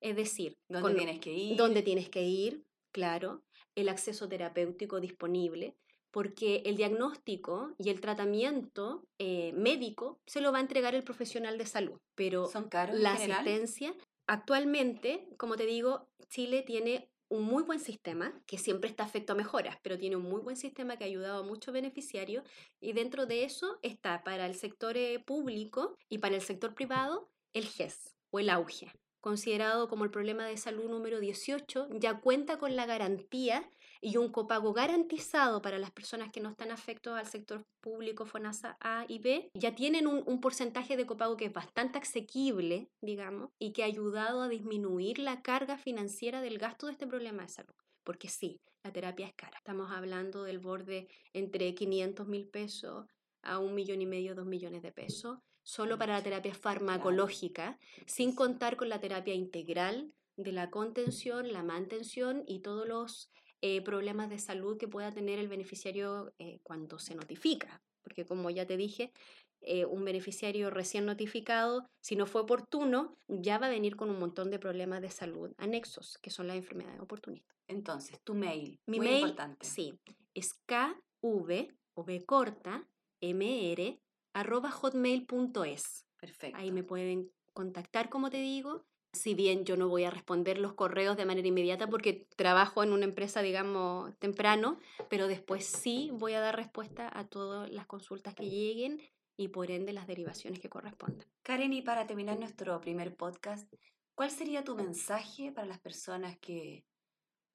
Es 0.00 0.16
decir, 0.16 0.56
¿dónde 0.68 0.94
tienes 0.94 1.20
que 1.20 1.32
ir? 1.32 1.56
¿Dónde 1.56 1.82
tienes 1.82 2.08
que 2.08 2.22
ir? 2.22 2.64
Claro, 2.90 3.44
el 3.74 3.88
acceso 3.88 4.28
terapéutico 4.28 4.98
disponible, 4.98 5.76
porque 6.10 6.62
el 6.64 6.76
diagnóstico 6.76 7.74
y 7.78 7.90
el 7.90 8.00
tratamiento 8.00 9.04
eh, 9.18 9.52
médico 9.52 10.20
se 10.26 10.40
lo 10.40 10.52
va 10.52 10.58
a 10.58 10.62
entregar 10.62 10.94
el 10.94 11.04
profesional 11.04 11.58
de 11.58 11.66
salud, 11.66 12.00
pero 12.14 12.46
¿Son 12.46 12.68
caros 12.68 12.98
la 12.98 13.12
asistencia, 13.12 13.94
actualmente, 14.26 15.28
como 15.36 15.56
te 15.56 15.66
digo, 15.66 16.08
Chile 16.28 16.62
tiene 16.62 17.10
un 17.30 17.44
muy 17.44 17.62
buen 17.62 17.78
sistema, 17.78 18.34
que 18.46 18.58
siempre 18.58 18.90
está 18.90 19.04
afecto 19.04 19.32
a 19.32 19.36
mejoras, 19.36 19.78
pero 19.82 19.96
tiene 19.96 20.16
un 20.16 20.24
muy 20.24 20.40
buen 20.40 20.56
sistema 20.56 20.96
que 20.96 21.04
ha 21.04 21.06
ayudado 21.06 21.42
a 21.42 21.46
muchos 21.46 21.72
beneficiarios 21.72 22.44
y 22.80 22.92
dentro 22.92 23.24
de 23.24 23.44
eso 23.44 23.78
está 23.82 24.22
para 24.24 24.46
el 24.46 24.56
sector 24.56 24.96
eh, 24.96 25.20
público 25.24 25.96
y 26.08 26.18
para 26.18 26.34
el 26.34 26.42
sector 26.42 26.74
privado 26.74 27.30
el 27.52 27.66
GES 27.66 28.16
o 28.30 28.40
el 28.40 28.50
auge, 28.50 28.92
considerado 29.20 29.88
como 29.88 30.04
el 30.04 30.10
problema 30.10 30.46
de 30.46 30.56
salud 30.56 30.88
número 30.88 31.20
18, 31.20 31.88
ya 31.98 32.20
cuenta 32.20 32.58
con 32.58 32.76
la 32.76 32.86
garantía 32.86 33.68
y 34.00 34.16
un 34.16 34.32
copago 34.32 34.72
garantizado 34.72 35.60
para 35.60 35.78
las 35.78 35.90
personas 35.90 36.32
que 36.32 36.40
no 36.40 36.50
están 36.50 36.70
afectos 36.70 37.18
al 37.18 37.26
sector 37.26 37.64
público 37.80 38.24
FONASA 38.24 38.78
A 38.80 39.04
y 39.08 39.18
B, 39.18 39.50
ya 39.54 39.74
tienen 39.74 40.06
un, 40.06 40.22
un, 40.26 40.40
porcentaje 40.40 40.96
de 40.96 41.06
copago 41.06 41.36
que 41.36 41.46
es 41.46 41.52
bastante 41.52 41.98
asequible, 41.98 42.88
digamos, 43.02 43.50
y 43.58 43.72
que 43.72 43.82
ha 43.82 43.86
ayudado 43.86 44.42
a 44.42 44.48
disminuir 44.48 45.18
la 45.18 45.42
carga 45.42 45.76
financiera 45.76 46.40
del 46.40 46.58
gasto 46.58 46.86
de 46.86 46.92
este 46.92 47.06
problema 47.06 47.42
de 47.42 47.48
salud. 47.50 47.74
Porque 48.04 48.28
sí, 48.28 48.60
la 48.82 48.92
terapia 48.92 49.26
es 49.26 49.34
cara. 49.34 49.58
Estamos 49.58 49.90
hablando 49.92 50.44
del 50.44 50.58
borde 50.58 51.08
entre 51.34 51.74
500 51.74 52.26
mil 52.26 52.48
pesos 52.48 53.06
a 53.42 53.58
un 53.58 53.74
millón 53.74 54.00
y 54.00 54.06
medio, 54.06 54.34
dos 54.34 54.46
millones 54.46 54.82
de 54.82 54.92
pesos, 54.92 55.38
solo 55.62 55.98
para 55.98 56.14
la 56.14 56.22
terapia 56.22 56.54
farmacológica, 56.54 57.78
sin 58.06 58.34
contar 58.34 58.76
con 58.76 58.88
la 58.88 59.00
terapia 59.00 59.34
integral 59.34 60.12
de 60.36 60.52
la 60.52 60.70
contención, 60.70 61.52
la 61.52 61.62
mantención 61.62 62.44
y 62.46 62.60
todos 62.60 62.86
los 62.88 63.30
eh, 63.60 63.82
problemas 63.82 64.30
de 64.30 64.38
salud 64.38 64.78
que 64.78 64.88
pueda 64.88 65.12
tener 65.12 65.38
el 65.38 65.48
beneficiario 65.48 66.32
eh, 66.38 66.60
cuando 66.62 66.98
se 66.98 67.14
notifica. 67.14 67.82
Porque 68.02 68.24
como 68.24 68.48
ya 68.48 68.66
te 68.66 68.78
dije, 68.78 69.12
eh, 69.60 69.84
un 69.84 70.04
beneficiario 70.04 70.70
recién 70.70 71.04
notificado, 71.04 71.86
si 72.00 72.16
no 72.16 72.26
fue 72.26 72.40
oportuno, 72.40 73.18
ya 73.28 73.58
va 73.58 73.66
a 73.66 73.70
venir 73.70 73.96
con 73.96 74.08
un 74.08 74.18
montón 74.18 74.50
de 74.50 74.58
problemas 74.58 75.02
de 75.02 75.10
salud 75.10 75.52
anexos, 75.58 76.16
que 76.22 76.30
son 76.30 76.46
las 76.46 76.56
enfermedades 76.56 77.00
oportunistas. 77.00 77.54
Entonces, 77.68 78.18
tu 78.24 78.34
mail, 78.34 78.80
Mi 78.86 78.96
muy 78.96 79.06
mail, 79.08 79.18
importante. 79.20 79.66
sí, 79.66 80.00
es 80.32 80.54
kv 80.64 81.68
o 81.94 82.04
b 82.04 82.24
corta 82.24 82.88
mr 83.20 84.00
arroba 84.32 84.70
hotmail.es. 84.70 86.06
Perfecto. 86.18 86.58
Ahí 86.58 86.70
me 86.72 86.82
pueden 86.82 87.30
contactar, 87.52 88.08
como 88.08 88.30
te 88.30 88.38
digo, 88.38 88.84
si 89.12 89.34
bien 89.34 89.64
yo 89.64 89.76
no 89.76 89.88
voy 89.88 90.04
a 90.04 90.10
responder 90.10 90.58
los 90.58 90.74
correos 90.74 91.16
de 91.16 91.26
manera 91.26 91.48
inmediata 91.48 91.88
porque 91.88 92.26
trabajo 92.36 92.82
en 92.82 92.92
una 92.92 93.04
empresa, 93.04 93.42
digamos, 93.42 94.16
temprano, 94.18 94.78
pero 95.08 95.26
después 95.26 95.66
sí 95.66 96.10
voy 96.12 96.34
a 96.34 96.40
dar 96.40 96.56
respuesta 96.56 97.10
a 97.12 97.26
todas 97.26 97.70
las 97.70 97.86
consultas 97.86 98.34
que 98.34 98.48
lleguen 98.48 99.00
y 99.36 99.48
por 99.48 99.70
ende 99.70 99.92
las 99.92 100.06
derivaciones 100.06 100.60
que 100.60 100.68
correspondan. 100.68 101.26
Karen, 101.42 101.72
y 101.72 101.82
para 101.82 102.06
terminar 102.06 102.38
nuestro 102.38 102.80
primer 102.80 103.16
podcast, 103.16 103.72
¿cuál 104.14 104.30
sería 104.30 104.64
tu 104.64 104.76
mensaje 104.76 105.50
para 105.50 105.66
las 105.66 105.80
personas 105.80 106.38
que 106.38 106.84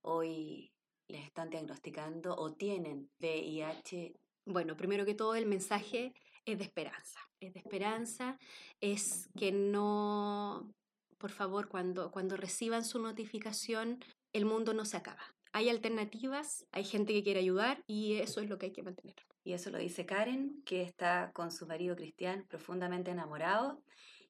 hoy 0.02 0.74
les 1.08 1.24
están 1.24 1.50
diagnosticando 1.50 2.36
o 2.36 2.54
tienen 2.54 3.10
VIH? 3.20 4.14
Bueno, 4.46 4.76
primero 4.76 5.06
que 5.06 5.14
todo 5.14 5.36
el 5.36 5.46
mensaje 5.46 6.14
es 6.46 6.58
de 6.58 6.64
esperanza. 6.64 7.20
Es 7.40 7.54
de 7.54 7.60
esperanza, 7.60 8.38
es 8.80 9.30
que 9.36 9.52
no 9.52 10.74
por 11.18 11.32
favor, 11.32 11.68
cuando, 11.68 12.12
cuando 12.12 12.38
reciban 12.38 12.84
su 12.84 13.00
notificación, 13.00 14.04
el 14.34 14.46
mundo 14.46 14.74
no 14.74 14.86
se 14.86 14.98
acaba. 14.98 15.34
Hay 15.54 15.70
alternativas, 15.70 16.68
hay 16.72 16.84
gente 16.84 17.14
que 17.14 17.24
quiere 17.24 17.40
ayudar 17.40 17.82
y 17.88 18.16
eso 18.18 18.42
es 18.42 18.50
lo 18.50 18.58
que 18.58 18.68
hay 18.68 18.72
que 18.74 18.84
mantener. 18.84 19.16
Y 19.44 19.54
eso 19.54 19.70
lo 19.70 19.78
dice 19.78 20.06
Karen, 20.06 20.62
que 20.66 20.82
está 20.82 21.32
con 21.34 21.52
su 21.52 21.66
marido 21.66 21.96
Cristian 21.96 22.46
profundamente 22.48 23.12
enamorado 23.12 23.82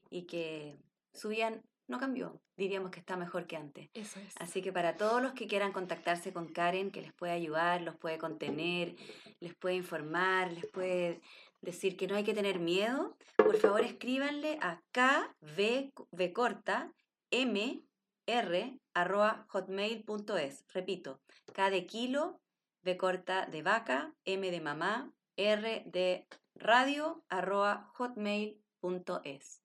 y 0.09 0.23
que 0.23 0.77
su 1.13 1.29
vida 1.29 1.59
no 1.87 1.99
cambió. 1.99 2.39
Diríamos 2.57 2.91
que 2.91 2.99
está 2.99 3.17
mejor 3.17 3.47
que 3.47 3.57
antes. 3.57 3.89
Eso 3.93 4.19
es. 4.19 4.33
Así 4.39 4.61
que 4.61 4.71
para 4.71 4.97
todos 4.97 5.21
los 5.21 5.33
que 5.33 5.47
quieran 5.47 5.71
contactarse 5.71 6.31
con 6.31 6.47
Karen, 6.47 6.91
que 6.91 7.01
les 7.01 7.13
puede 7.13 7.33
ayudar, 7.33 7.81
los 7.81 7.97
puede 7.97 8.17
contener, 8.17 8.95
les 9.39 9.55
puede 9.55 9.75
informar, 9.75 10.51
les 10.53 10.67
puede 10.67 11.21
decir 11.61 11.97
que 11.97 12.07
no 12.07 12.15
hay 12.15 12.23
que 12.23 12.33
tener 12.33 12.59
miedo, 12.59 13.17
por 13.37 13.57
favor 13.57 13.81
escríbanle 13.81 14.59
a 14.61 14.81
kv 14.91 16.33
corta 16.33 16.93
m 17.31 17.83
r 18.27 18.79
arroba 18.93 19.45
hotmail.es. 19.49 20.65
Repito, 20.73 21.21
K 21.53 21.69
de 21.69 21.85
kilo, 21.85 22.41
V 22.83 22.97
corta 22.97 23.45
de 23.45 23.61
vaca, 23.61 24.13
M 24.25 24.49
de 24.49 24.61
mamá, 24.61 25.11
R 25.37 25.83
de 25.85 26.27
radio 26.55 27.23
arroba 27.29 27.91
hotmail.es. 27.95 29.61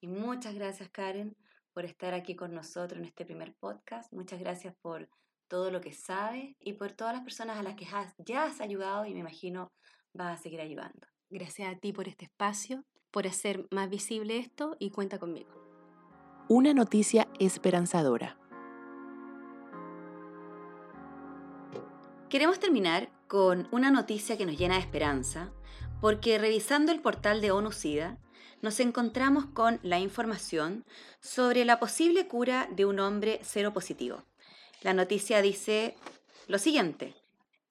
Y 0.00 0.08
muchas 0.08 0.54
gracias 0.54 0.90
Karen 0.90 1.36
por 1.72 1.84
estar 1.84 2.12
aquí 2.12 2.34
con 2.34 2.54
nosotros 2.54 2.98
en 2.98 3.06
este 3.06 3.24
primer 3.24 3.54
podcast. 3.54 4.12
Muchas 4.12 4.40
gracias 4.40 4.74
por 4.82 5.08
todo 5.48 5.70
lo 5.70 5.80
que 5.80 5.92
sabes 5.92 6.56
y 6.58 6.74
por 6.74 6.92
todas 6.92 7.14
las 7.14 7.22
personas 7.22 7.58
a 7.58 7.62
las 7.62 7.76
que 7.76 7.86
ya 8.18 8.44
has 8.44 8.60
ayudado 8.60 9.06
y 9.06 9.14
me 9.14 9.20
imagino 9.20 9.72
vas 10.12 10.38
a 10.38 10.42
seguir 10.42 10.60
ayudando. 10.60 11.11
Gracias 11.32 11.74
a 11.74 11.78
ti 11.78 11.94
por 11.94 12.08
este 12.08 12.26
espacio, 12.26 12.84
por 13.10 13.26
hacer 13.26 13.66
más 13.70 13.88
visible 13.88 14.36
esto 14.36 14.76
y 14.78 14.90
cuenta 14.90 15.18
conmigo. 15.18 15.48
Una 16.46 16.74
noticia 16.74 17.26
esperanzadora. 17.40 18.36
Queremos 22.28 22.60
terminar 22.60 23.08
con 23.28 23.66
una 23.72 23.90
noticia 23.90 24.36
que 24.36 24.44
nos 24.44 24.58
llena 24.58 24.74
de 24.74 24.82
esperanza, 24.82 25.50
porque 26.02 26.36
revisando 26.36 26.92
el 26.92 27.00
portal 27.00 27.40
de 27.40 27.50
ONU 27.50 27.72
SIDA, 27.72 28.18
nos 28.60 28.78
encontramos 28.78 29.46
con 29.46 29.80
la 29.82 29.98
información 30.00 30.84
sobre 31.20 31.64
la 31.64 31.80
posible 31.80 32.28
cura 32.28 32.68
de 32.76 32.84
un 32.84 33.00
hombre 33.00 33.40
cero 33.42 33.72
positivo. 33.72 34.22
La 34.82 34.92
noticia 34.92 35.40
dice 35.40 35.96
lo 36.46 36.58
siguiente. 36.58 37.21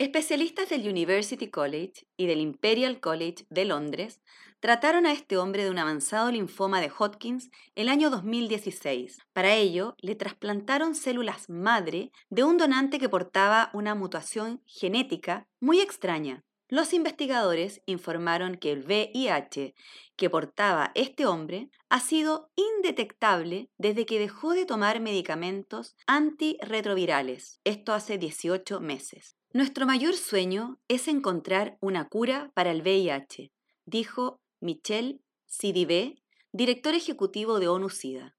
Especialistas 0.02 0.68
del 0.70 0.90
University 0.90 1.52
College 1.52 2.08
y 2.18 2.26
del 2.26 2.42
Imperial 2.42 3.00
College 3.00 3.46
de 3.52 3.66
Londres 3.66 4.20
trataron 4.60 5.06
a 5.06 5.12
este 5.12 5.38
hombre 5.38 5.64
de 5.64 5.70
un 5.70 5.78
avanzado 5.78 6.32
linfoma 6.32 6.82
de 6.82 6.90
Hodgkins 6.90 7.52
el 7.76 7.88
año 7.88 8.10
2016. 8.10 9.20
Para 9.32 9.54
ello, 9.54 9.94
le 10.00 10.16
trasplantaron 10.16 10.96
células 10.96 11.52
madre 11.52 12.12
de 12.32 12.44
un 12.44 12.58
donante 12.58 12.98
que 12.98 13.10
portaba 13.10 13.70
una 13.76 13.94
mutación 13.94 14.64
genética 14.66 15.48
muy 15.60 15.82
extraña. 15.82 16.44
Los 16.68 16.94
investigadores 16.94 17.84
informaron 17.86 18.56
que 18.56 18.72
el 18.72 18.84
VIH 18.84 19.76
que 20.16 20.30
portaba 20.32 20.94
este 20.96 21.28
hombre 21.28 21.70
ha 21.90 22.00
sido 22.00 22.50
indetectable 22.56 23.70
desde 23.78 24.08
que 24.08 24.18
dejó 24.18 24.54
de 24.54 24.66
tomar 24.66 25.00
medicamentos 25.00 25.96
antirretrovirales, 26.08 27.60
esto 27.64 27.94
hace 27.94 28.18
18 28.18 28.80
meses. 28.80 29.36
Nuestro 29.54 29.86
mayor 29.86 30.16
sueño 30.16 30.80
es 30.88 31.10
encontrar 31.10 31.78
una 31.82 32.08
cura 32.08 32.52
para 32.54 32.72
el 32.72 32.82
VIH, 32.84 33.52
dijo 33.86 34.40
Michel 34.62 35.20
Sidibé, 35.46 36.24
director 36.54 36.94
ejecutivo 36.96 37.60
de 37.60 37.68
ONU-SIDA. 37.68 38.34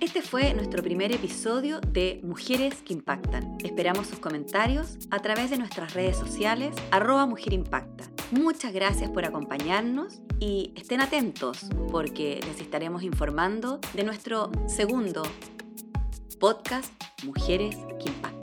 Este 0.00 0.22
fue 0.22 0.54
nuestro 0.54 0.82
primer 0.82 1.12
episodio 1.12 1.80
de 1.80 2.20
Mujeres 2.24 2.82
que 2.82 2.92
Impactan. 2.92 3.56
Esperamos 3.62 4.08
sus 4.08 4.18
comentarios 4.18 4.98
a 5.12 5.20
través 5.20 5.50
de 5.50 5.58
nuestras 5.58 5.94
redes 5.94 6.16
sociales, 6.16 6.74
arroba 6.90 7.26
Mujer. 7.26 7.62
Muchas 8.32 8.72
gracias 8.72 9.08
por 9.10 9.24
acompañarnos 9.24 10.20
y 10.40 10.72
estén 10.74 11.00
atentos 11.00 11.66
porque 11.92 12.40
les 12.44 12.60
estaremos 12.60 13.04
informando 13.04 13.78
de 13.94 14.02
nuestro 14.02 14.50
segundo 14.66 15.22
podcast 16.40 16.90
Mujeres 17.22 17.76
que 18.00 18.08
Impactan. 18.08 18.39